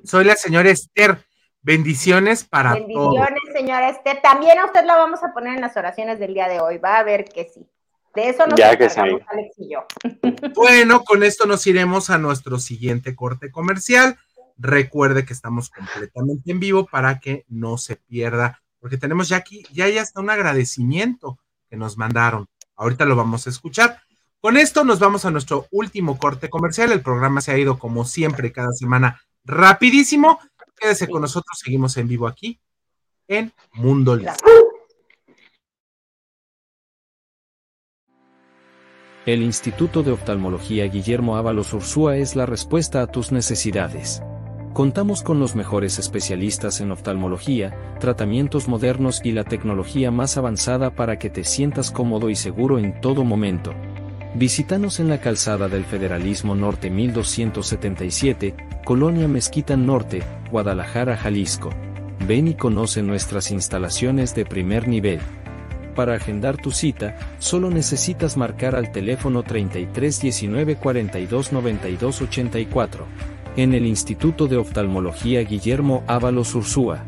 [0.04, 1.24] Soy la señora Esther.
[1.60, 2.86] Bendiciones para todos.
[2.86, 4.22] Bendiciones, señora Esther.
[4.22, 6.78] También a usted la vamos a poner en las oraciones del día de hoy.
[6.78, 7.66] Va a ver que sí.
[8.14, 9.00] De eso nos ya que sí.
[9.00, 9.86] Alex y yo.
[10.54, 14.16] Bueno, con esto nos iremos a nuestro siguiente corte comercial.
[14.56, 19.64] Recuerde que estamos completamente en vivo para que no se pierda porque tenemos ya aquí,
[19.72, 22.46] ya hay hasta un agradecimiento que nos mandaron.
[22.76, 24.00] Ahorita lo vamos a escuchar.
[24.40, 26.92] Con esto nos vamos a nuestro último corte comercial.
[26.92, 30.38] El programa se ha ido como siempre cada semana rapidísimo.
[30.76, 32.60] Quédese con nosotros, seguimos en vivo aquí
[33.26, 34.34] en Mundo Libre.
[39.26, 44.22] El Instituto de Oftalmología Guillermo Ábalos Ursúa es la respuesta a tus necesidades.
[44.78, 51.18] Contamos con los mejores especialistas en oftalmología, tratamientos modernos y la tecnología más avanzada para
[51.18, 53.74] que te sientas cómodo y seguro en todo momento.
[54.36, 58.54] Visítanos en la calzada del Federalismo Norte 1277,
[58.84, 60.22] Colonia Mezquita Norte,
[60.52, 61.70] Guadalajara, Jalisco.
[62.24, 65.18] Ven y conoce nuestras instalaciones de primer nivel.
[65.96, 73.74] Para agendar tu cita, solo necesitas marcar al teléfono 33 19 42 92 84 en
[73.74, 77.05] el Instituto de Oftalmología Guillermo Ábalos Ursúa.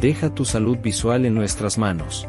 [0.00, 2.28] Deja tu salud visual en nuestras manos.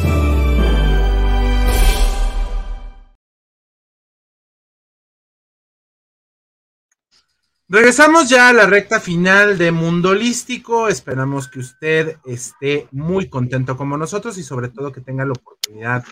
[7.73, 10.89] Regresamos ya a la recta final de Mundo Holístico.
[10.89, 16.03] Esperamos que usted esté muy contento como nosotros y sobre todo que tenga la oportunidad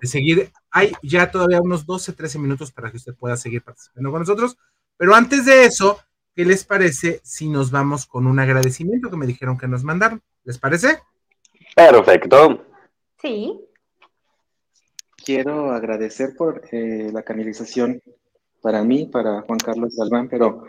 [0.00, 0.52] de seguir.
[0.70, 4.58] Hay ya todavía unos 12, 13 minutos para que usted pueda seguir participando con nosotros.
[4.96, 5.98] Pero antes de eso,
[6.36, 10.22] ¿qué les parece si nos vamos con un agradecimiento que me dijeron que nos mandaron?
[10.44, 11.00] ¿Les parece?
[11.74, 12.64] Perfecto.
[13.20, 13.58] Sí.
[15.16, 18.00] Quiero agradecer por eh, la canalización
[18.60, 20.64] para mí, para Juan Carlos Galván, pero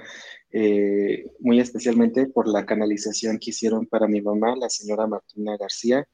[0.51, 6.07] eh, muy especialmente por la canalización que hicieron para mi mamá, la señora Martina García,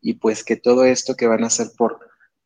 [0.00, 1.98] y pues que todo esto que van a hacer por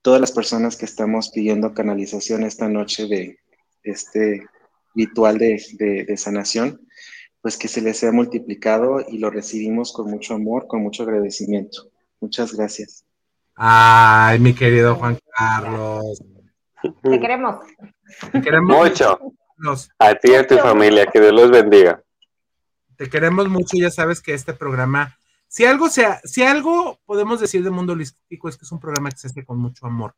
[0.02, 3.38] todas las personas que estamos pidiendo canalización esta noche de
[3.82, 4.46] este
[4.94, 5.60] ritual de,
[6.06, 6.80] de sanación,
[7.40, 11.90] pues que se les sea multiplicado y lo recibimos con mucho amor, con mucho agradecimiento.
[12.20, 13.04] Muchas gracias.
[13.54, 16.22] Ay, mi querido Juan Carlos.
[17.02, 17.56] Te queremos.
[18.32, 19.18] Te queremos Mucho.
[19.58, 22.02] Nos- A ti y a tu familia, que Dios los bendiga.
[22.96, 27.62] te queremos mucho ya sabes que este programa, si algo sea, si algo podemos decir
[27.62, 30.14] de Mundo Holístico es que es un programa que se hace con mucho amor,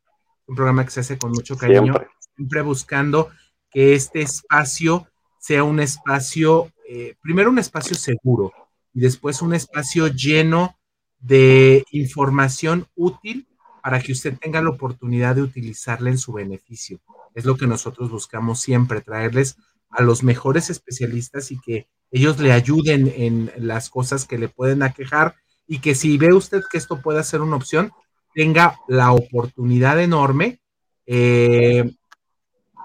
[0.47, 2.07] un programa que se hace con mucho cariño, Siempre.
[2.35, 3.29] siempre buscando
[3.69, 5.07] que este espacio
[5.39, 8.51] sea un espacio, eh, primero un espacio seguro
[8.95, 10.75] y después un espacio lleno
[11.19, 13.47] de información útil
[13.83, 16.99] para que usted tenga la oportunidad de utilizarla en su beneficio.
[17.33, 19.57] Es lo que nosotros buscamos siempre, traerles
[19.89, 24.83] a los mejores especialistas y que ellos le ayuden en las cosas que le pueden
[24.83, 25.35] aquejar
[25.67, 27.91] y que si ve usted que esto puede ser una opción,
[28.33, 30.59] tenga la oportunidad enorme.
[31.05, 31.89] eh,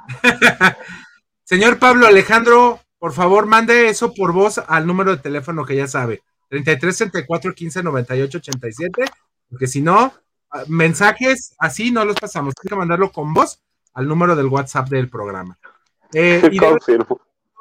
[1.45, 5.87] Señor Pablo Alejandro, por favor, mande eso por voz al número de teléfono que ya
[5.87, 9.05] sabe, 33 34 15 98 87,
[9.49, 10.13] porque si no,
[10.51, 13.61] ah, mensajes así no los pasamos, tiene que mandarlo con voz
[13.97, 15.59] al número del WhatsApp del programa.
[16.13, 17.05] Eh, y de-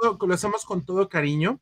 [0.01, 1.59] lo hacemos con todo cariño,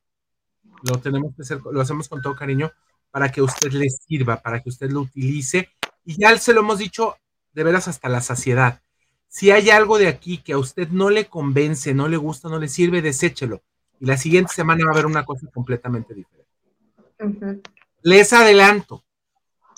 [0.82, 2.72] lo tenemos que hacer, lo hacemos con todo cariño
[3.12, 5.70] para que a usted le sirva, para que usted lo utilice.
[6.04, 7.16] Y ya se lo hemos dicho
[7.54, 8.82] de veras hasta la saciedad.
[9.28, 12.58] Si hay algo de aquí que a usted no le convence, no le gusta, no
[12.58, 13.62] le sirve, deséchelo.
[14.00, 17.70] Y la siguiente semana va a haber una cosa completamente diferente.
[18.02, 19.04] Les adelanto,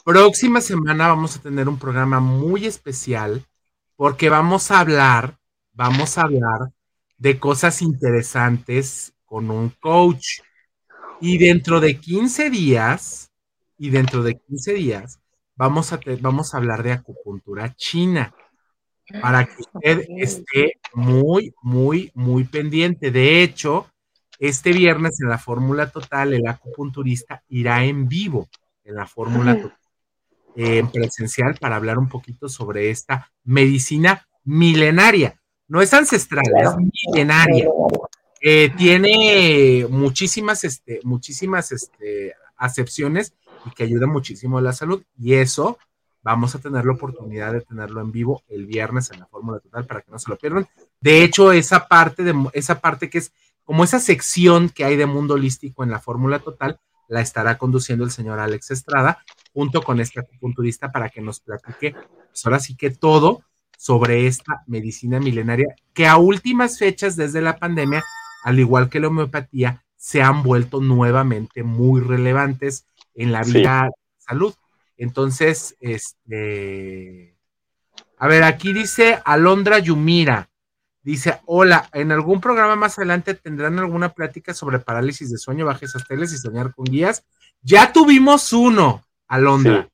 [0.05, 3.45] próxima semana vamos a tener un programa muy especial
[3.95, 5.37] porque vamos a hablar,
[5.73, 6.71] vamos a hablar
[7.17, 10.39] de cosas interesantes con un coach.
[11.21, 13.31] Y dentro de 15 días,
[13.77, 15.19] y dentro de 15 días,
[15.55, 18.33] vamos a, vamos a hablar de acupuntura china
[19.21, 23.11] para que usted esté muy, muy, muy pendiente.
[23.11, 23.87] De hecho,
[24.39, 28.49] este viernes en la Fórmula Total, el acupunturista irá en vivo
[28.83, 29.55] en la Fórmula.
[29.55, 29.77] Total,
[30.55, 35.39] eh, en presencial, para hablar un poquito sobre esta medicina milenaria.
[35.67, 36.69] No es ancestral, es
[37.13, 37.67] milenaria.
[38.41, 43.33] eh, tiene muchísimas, este, muchísimas este, acepciones
[43.65, 45.03] y que ayuda muchísimo a la salud.
[45.17, 45.77] Y eso
[46.21, 49.85] vamos a tener la oportunidad de tenerlo en vivo el viernes en la Fórmula Total
[49.85, 50.67] para que no se lo pierdan.
[50.99, 53.31] De hecho, esa parte de esa parte que es
[53.63, 58.03] como esa sección que hay de mundo holístico en la Fórmula Total, la estará conduciendo
[58.03, 62.75] el señor Alex Estrada, junto con este acupunturista, para que nos platique, pues ahora sí
[62.75, 63.43] que todo
[63.77, 68.03] sobre esta medicina milenaria, que a últimas fechas desde la pandemia,
[68.43, 72.85] al igual que la homeopatía, se han vuelto nuevamente muy relevantes
[73.15, 74.53] en la vida de salud.
[74.97, 77.35] Entonces, este,
[78.17, 80.49] a ver, aquí dice Alondra Yumira,
[81.05, 85.93] Dice, hola, en algún programa más adelante tendrán alguna plática sobre parálisis de sueño, bajes
[86.07, 87.23] teles y soñar con guías.
[87.61, 89.87] Ya tuvimos uno, Alondra.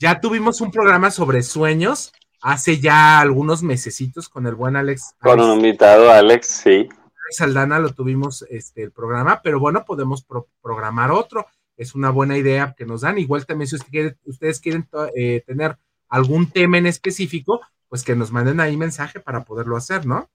[0.00, 5.14] Ya tuvimos un programa sobre sueños hace ya algunos mesecitos con el buen Alex.
[5.20, 6.88] Con un invitado, Alex, sí.
[7.30, 10.26] Saldana lo tuvimos este, el programa, pero bueno, podemos
[10.60, 11.46] programar otro.
[11.76, 13.18] Es una buena idea que nos dan.
[13.18, 13.76] Igual también si
[14.24, 15.78] ustedes quieren eh, tener
[16.08, 20.28] algún tema en específico, pues que nos manden ahí mensaje para poderlo hacer, ¿no?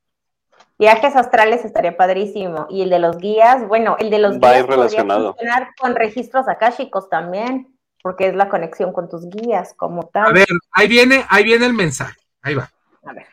[0.79, 2.67] Viajes astrales estaría padrísimo.
[2.69, 5.33] Y el de los guías, bueno, el de los Va guías relacionado.
[5.33, 10.27] funcionar con registros akáshicos también, porque es la conexión con tus guías como tal.
[10.27, 12.19] A ver, ahí viene, ahí viene el mensaje.
[12.41, 12.69] Ahí va.
[13.05, 13.27] A ver.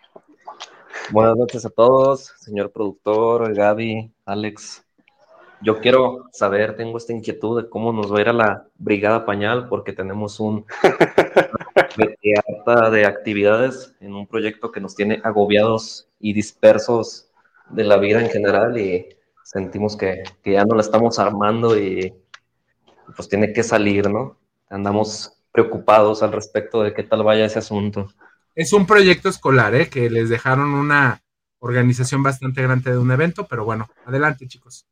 [1.10, 4.84] Buenas noches a todos, señor productor, Gaby, Alex.
[5.62, 9.26] Yo quiero saber, tengo esta inquietud de cómo nos va a ir a la Brigada
[9.26, 10.64] Pañal, porque tenemos un
[12.92, 17.29] de actividades en un proyecto que nos tiene agobiados y dispersos
[17.70, 19.06] de la vida en general y
[19.44, 22.14] sentimos que, ya no la estamos armando y
[23.16, 24.38] pues tiene que salir, ¿no?
[24.68, 28.08] Andamos preocupados al respecto de qué tal vaya ese asunto.
[28.54, 29.88] Es un proyecto escolar, ¿eh?
[29.88, 31.22] Que les dejaron una
[31.58, 34.86] organización bastante grande de un evento, pero bueno, adelante chicos.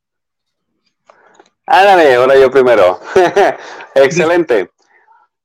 [1.66, 2.98] Ándale, ahora yo primero.
[3.94, 4.70] Excelente.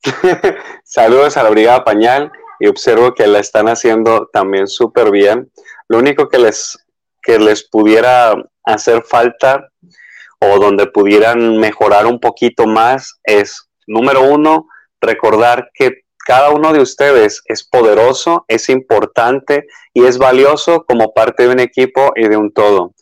[0.84, 5.50] Saludos a la Brigada Pañal y observo que la están haciendo también súper bien.
[5.88, 6.83] Lo único que les
[7.24, 9.68] que les pudiera hacer falta
[10.38, 14.66] o donde pudieran mejorar un poquito más es, número uno,
[15.00, 21.44] recordar que cada uno de ustedes es poderoso, es importante y es valioso como parte
[21.46, 22.94] de un equipo y de un todo.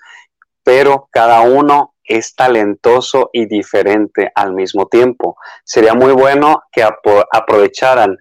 [0.65, 5.37] Pero cada uno es talentoso y diferente al mismo tiempo.
[5.65, 8.19] Sería muy bueno que aprovecharan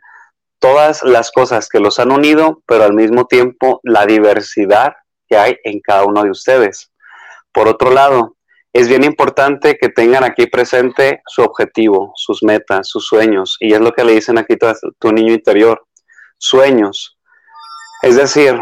[0.60, 4.94] todas las cosas que los han unido, pero al mismo tiempo la diversidad
[5.32, 6.92] que hay en cada uno de ustedes.
[7.54, 8.36] Por otro lado,
[8.74, 13.80] es bien importante que tengan aquí presente su objetivo, sus metas, sus sueños, y es
[13.80, 14.58] lo que le dicen aquí
[15.00, 15.86] tu niño interior,
[16.38, 17.18] sueños.
[18.02, 18.60] Es decir,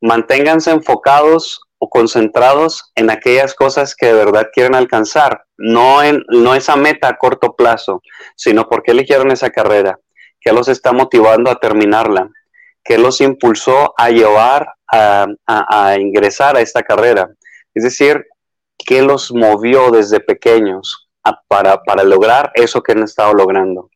[0.00, 6.56] manténganse enfocados o concentrados en aquellas cosas que de verdad quieren alcanzar, no en no
[6.56, 8.02] esa meta a corto plazo,
[8.34, 10.00] sino porque eligieron esa carrera,
[10.40, 12.28] que los está motivando a terminarla,
[12.82, 17.30] que los impulsó a llevar a, ingresar a esta carrera.
[17.74, 18.26] Es decir,
[18.78, 21.08] que los movió desde pequeños
[21.48, 23.90] para, para lograr eso que han estado logrando.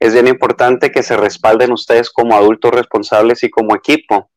[0.00, 4.30] Es bien importante que se respalden ustedes como adultos responsables y como equipo.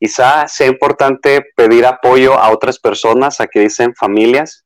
[0.00, 4.63] Quizá sea importante pedir apoyo a otras personas, a que dicen familias.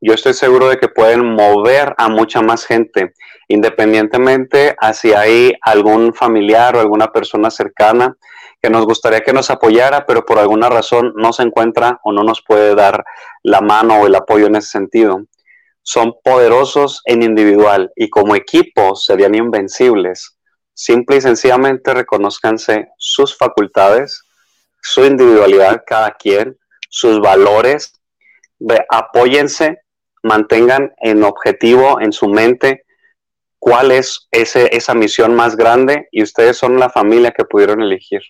[0.00, 3.14] Yo estoy seguro de que pueden mover a mucha más gente,
[3.48, 8.16] independientemente a si hay algún familiar o alguna persona cercana
[8.62, 12.22] que nos gustaría que nos apoyara, pero por alguna razón no se encuentra o no
[12.22, 13.04] nos puede dar
[13.42, 15.22] la mano o el apoyo en ese sentido.
[15.82, 20.36] Son poderosos en individual y como equipo serían invencibles.
[20.74, 24.22] Simple y sencillamente reconozcanse sus facultades,
[24.80, 26.56] su individualidad, cada quien,
[26.88, 27.92] sus valores,
[28.90, 29.80] apóyense,
[30.22, 32.84] mantengan en objetivo, en su mente,
[33.58, 38.22] cuál es ese, esa misión más grande y ustedes son la familia que pudieron elegir.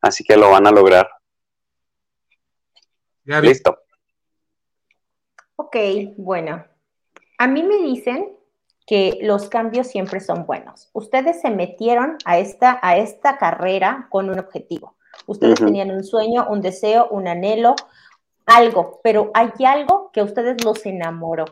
[0.00, 1.08] Así que lo van a lograr.
[3.24, 3.78] Listo.
[5.56, 5.76] Ok,
[6.16, 6.64] bueno.
[7.36, 8.38] A mí me dicen
[8.86, 10.88] que los cambios siempre son buenos.
[10.94, 14.96] Ustedes se metieron a esta, a esta carrera con un objetivo.
[15.26, 17.74] Ustedes tenían un sueño, un deseo, un anhelo,
[18.48, 21.44] algo, pero hay algo que a ustedes los enamoró.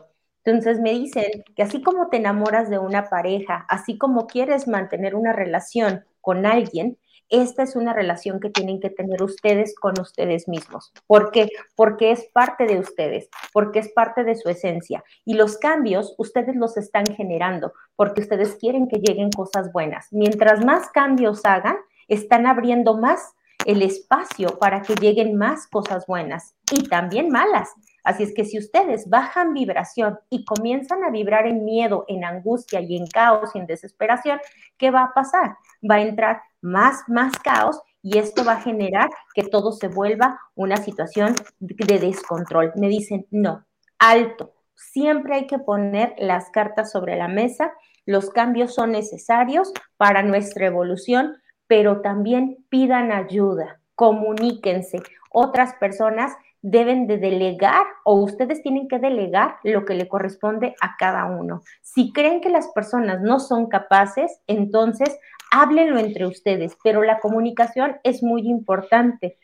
[0.43, 5.15] Entonces me dicen que así como te enamoras de una pareja, así como quieres mantener
[5.15, 6.97] una relación con alguien,
[7.29, 10.93] esta es una relación que tienen que tener ustedes con ustedes mismos.
[11.05, 11.49] ¿Por qué?
[11.75, 15.03] Porque es parte de ustedes, porque es parte de su esencia.
[15.25, 20.07] Y los cambios ustedes los están generando porque ustedes quieren que lleguen cosas buenas.
[20.11, 21.77] Mientras más cambios hagan,
[22.07, 23.33] están abriendo más
[23.65, 27.69] el espacio para que lleguen más cosas buenas y también malas.
[28.03, 32.79] Así es que si ustedes bajan vibración y comienzan a vibrar en miedo, en angustia
[32.79, 34.39] y en caos y en desesperación,
[34.77, 35.57] ¿qué va a pasar?
[35.89, 40.39] Va a entrar más, más caos y esto va a generar que todo se vuelva
[40.55, 42.71] una situación de descontrol.
[42.75, 43.65] Me dicen, no,
[43.99, 47.73] alto, siempre hay que poner las cartas sobre la mesa,
[48.05, 51.35] los cambios son necesarios para nuestra evolución,
[51.67, 55.01] pero también pidan ayuda, comuníquense.
[55.29, 60.95] Otras personas deben de delegar o ustedes tienen que delegar lo que le corresponde a
[60.97, 61.61] cada uno.
[61.81, 65.17] Si creen que las personas no son capaces, entonces
[65.51, 69.37] háblenlo entre ustedes, pero la comunicación es muy importante.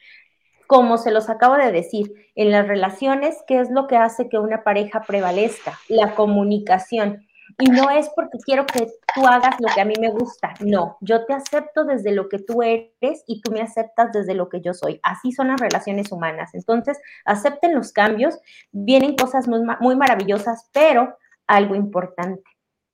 [0.68, 4.40] Como se los acabo de decir, en las relaciones, ¿qué es lo que hace que
[4.40, 5.78] una pareja prevalezca?
[5.88, 7.28] La comunicación.
[7.60, 10.98] Y no es porque quiero que tú hagas lo que a mí me gusta, no,
[11.02, 14.62] yo te acepto desde lo que tú eres y tú me aceptas desde lo que
[14.62, 15.00] yo soy.
[15.04, 16.54] Así son las relaciones humanas.
[16.54, 18.40] Entonces, acepten los cambios,
[18.72, 22.44] vienen cosas muy, maravillosas, pero algo importante,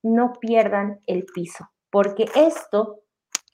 [0.04, 3.02] no pierdan el piso, porque esto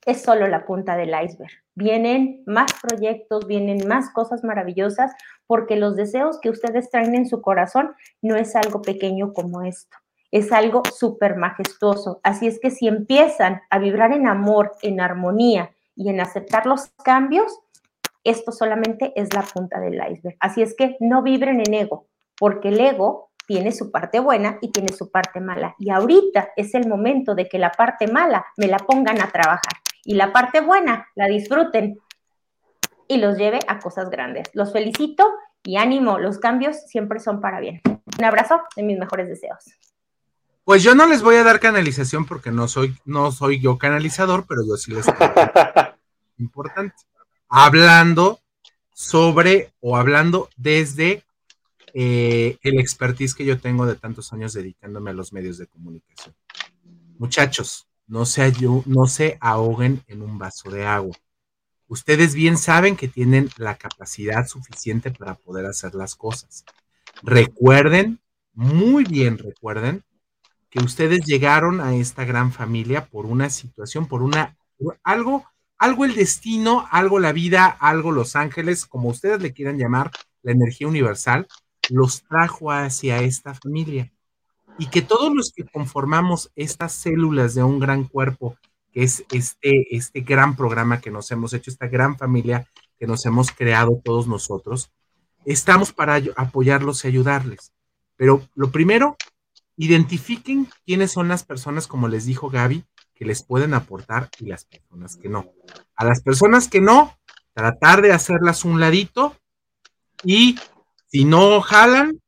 [0.05, 1.51] es solo la punta del iceberg.
[1.75, 5.11] Vienen más proyectos, vienen más cosas maravillosas,
[5.47, 9.97] porque los deseos que ustedes traen en su corazón no es algo pequeño como esto
[10.35, 12.19] es algo súper majestuoso.
[12.21, 16.89] Así es que si empiezan a vibrar en amor, en armonía y en aceptar los
[17.05, 17.61] cambios,
[18.25, 20.35] esto solamente es la punta del iceberg.
[20.41, 22.07] Así es que no vibren en ego,
[22.37, 25.73] porque el ego tiene su parte buena y tiene su parte mala.
[25.79, 29.73] Y ahorita es el momento de que la parte mala me la pongan a trabajar
[30.03, 31.97] y la parte buena la disfruten
[33.07, 34.49] y los lleve a cosas grandes.
[34.51, 35.31] Los felicito
[35.63, 37.79] y ánimo, los cambios siempre son para bien.
[38.19, 39.63] Un abrazo de mis mejores deseos.
[40.65, 44.45] Pues yo no les voy a dar canalización porque no soy, no soy yo canalizador,
[44.47, 45.05] pero yo sí les
[46.39, 46.95] importante.
[47.47, 48.41] Hablando
[48.91, 51.23] sobre o hablando desde
[51.93, 56.33] eh, el expertise que yo tengo de tantos años dedicándome a los medios de comunicación.
[57.19, 58.51] Muchachos, no se,
[58.87, 61.15] no se ahoguen en un vaso de agua.
[61.87, 66.65] Ustedes bien saben que tienen la capacidad suficiente para poder hacer las cosas.
[67.21, 68.19] Recuerden,
[68.53, 70.03] muy bien recuerden,
[70.75, 74.57] que ustedes llegaron a esta gran familia por una situación, por una,
[75.05, 75.45] algo,
[75.77, 80.11] algo el destino, algo la vida, algo los ángeles, como ustedes le quieran llamar,
[80.43, 81.47] la energía universal,
[81.89, 84.11] los trajo hacia esta familia.
[84.77, 88.57] Y que todos los que conformamos estas células de un gran cuerpo,
[88.91, 92.67] que es este, este gran programa que nos hemos hecho, esta gran familia
[92.99, 94.91] que nos hemos creado todos nosotros,
[95.45, 97.71] estamos para apoyarlos y ayudarles.
[98.17, 99.15] Pero lo primero
[99.77, 104.65] Identifiquen quiénes son las personas, como les dijo Gaby, que les pueden aportar y las
[104.65, 105.51] personas que no.
[105.95, 107.17] A las personas que no,
[107.53, 109.35] tratar de hacerlas un ladito
[110.23, 110.59] y
[111.07, 112.21] si no jalan,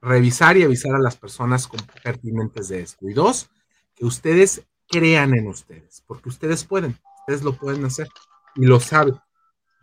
[0.00, 1.68] revisar y avisar a las personas
[2.02, 3.08] pertinentes de esto.
[3.08, 3.50] Y dos,
[3.94, 8.08] que ustedes crean en ustedes, porque ustedes pueden, ustedes lo pueden hacer
[8.54, 9.16] y lo saben.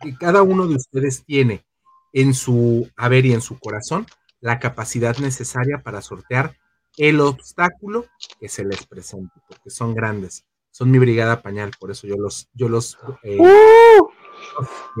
[0.02, 1.64] Y cada uno de ustedes tiene
[2.12, 4.06] en su haber y en su corazón
[4.40, 6.56] la capacidad necesaria para sortear
[6.96, 8.06] el obstáculo
[8.40, 10.44] que se les presente, porque son grandes.
[10.70, 14.08] Son mi brigada pañal, por eso yo los, yo los eh, ¡Uh!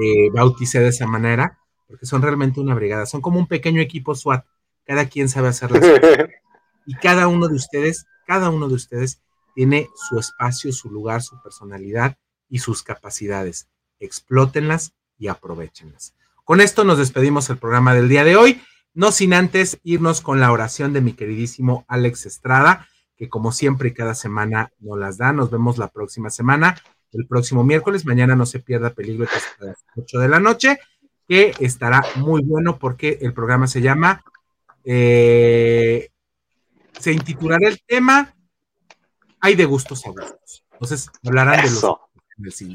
[0.02, 3.06] eh, bauticé de esa manera, porque son realmente una brigada.
[3.06, 4.44] Son como un pequeño equipo SWAT.
[4.84, 6.28] Cada quien sabe hacer las cosas.
[6.84, 9.22] Y cada uno de ustedes, cada uno de ustedes
[9.54, 12.18] tiene su espacio, su lugar, su personalidad
[12.48, 13.68] y sus capacidades.
[14.00, 16.14] Explótenlas y aprovechenlas.
[16.44, 18.60] Con esto nos despedimos el programa del día de hoy.
[18.94, 23.88] No sin antes irnos con la oración de mi queridísimo Alex Estrada, que como siempre
[23.88, 25.32] y cada semana nos las da.
[25.32, 26.76] Nos vemos la próxima semana,
[27.12, 28.04] el próximo miércoles.
[28.04, 29.26] Mañana no se pierda peligro
[29.60, 30.78] a las 8 de la noche,
[31.26, 34.22] que estará muy bueno porque el programa se llama,
[34.84, 36.10] eh,
[36.98, 38.34] se intitulará el tema
[39.40, 40.64] Hay de gustos a gustos.
[40.72, 41.96] Entonces hablarán de los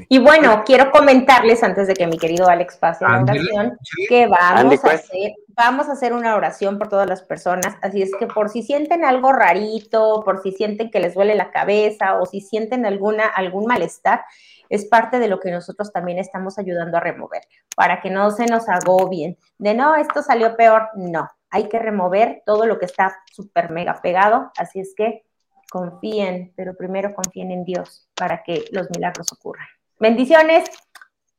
[0.08, 3.78] y bueno, quiero comentarles antes de que mi querido Alex pase la oración,
[4.08, 4.94] que vamos a, pues.
[4.94, 7.76] hacer, vamos a hacer una oración por todas las personas.
[7.82, 11.50] Así es que por si sienten algo rarito, por si sienten que les duele la
[11.50, 14.24] cabeza o si sienten alguna, algún malestar,
[14.68, 17.42] es parte de lo que nosotros también estamos ayudando a remover,
[17.74, 20.88] para que no se nos agobien de no, esto salió peor.
[20.94, 24.52] No, hay que remover todo lo que está súper mega pegado.
[24.56, 25.24] Así es que
[25.70, 29.66] confíen, pero primero confíen en Dios para que los milagros ocurran.
[29.98, 30.68] Bendiciones.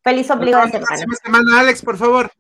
[0.04, 1.06] Feliz ombligo de semana.
[1.24, 2.32] semana, Alex, por favor.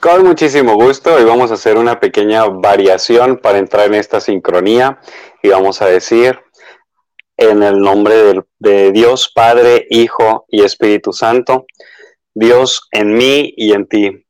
[0.00, 5.00] Con muchísimo gusto y vamos a hacer una pequeña variación para entrar en esta sincronía
[5.42, 6.38] y vamos a decir
[7.36, 11.66] en el nombre de, de Dios, Padre, Hijo y Espíritu Santo,
[12.34, 14.24] Dios en mí y en ti.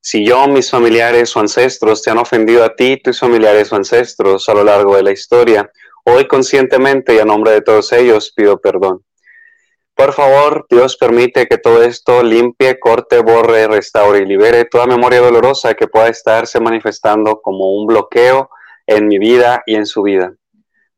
[0.00, 4.46] Si yo, mis familiares o ancestros te han ofendido a ti, tus familiares o ancestros
[4.50, 5.70] a lo largo de la historia,
[6.04, 9.04] hoy conscientemente y a nombre de todos ellos pido perdón.
[9.94, 15.20] Por favor, Dios permite que todo esto limpie, corte, borre, restaure y libere toda memoria
[15.20, 18.50] dolorosa que pueda estarse manifestando como un bloqueo
[18.86, 20.34] en mi vida y en su vida.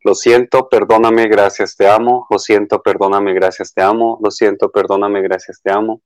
[0.02, 2.26] Lo siento, perdóname, gracias, te amo.
[2.30, 4.18] Lo siento, perdóname, gracias, te amo.
[4.22, 6.00] Lo siento, perdóname, gracias, te amo.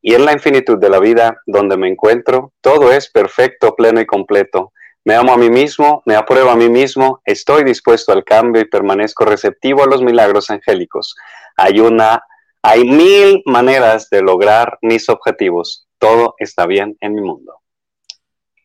[0.00, 4.06] Y en la infinitud de la vida donde me encuentro, todo es perfecto, pleno y
[4.06, 4.72] completo.
[5.04, 8.66] Me amo a mí mismo, me apruebo a mí mismo, estoy dispuesto al cambio y
[8.66, 11.16] permanezco receptivo a los milagros angélicos.
[11.56, 12.22] Hay una,
[12.62, 15.88] hay mil maneras de lograr mis objetivos.
[15.98, 17.60] Todo está bien en mi mundo.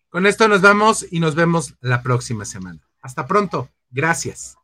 [0.09, 2.88] Con esto nos vamos y nos vemos la próxima semana.
[3.01, 3.69] Hasta pronto.
[3.89, 4.56] Gracias.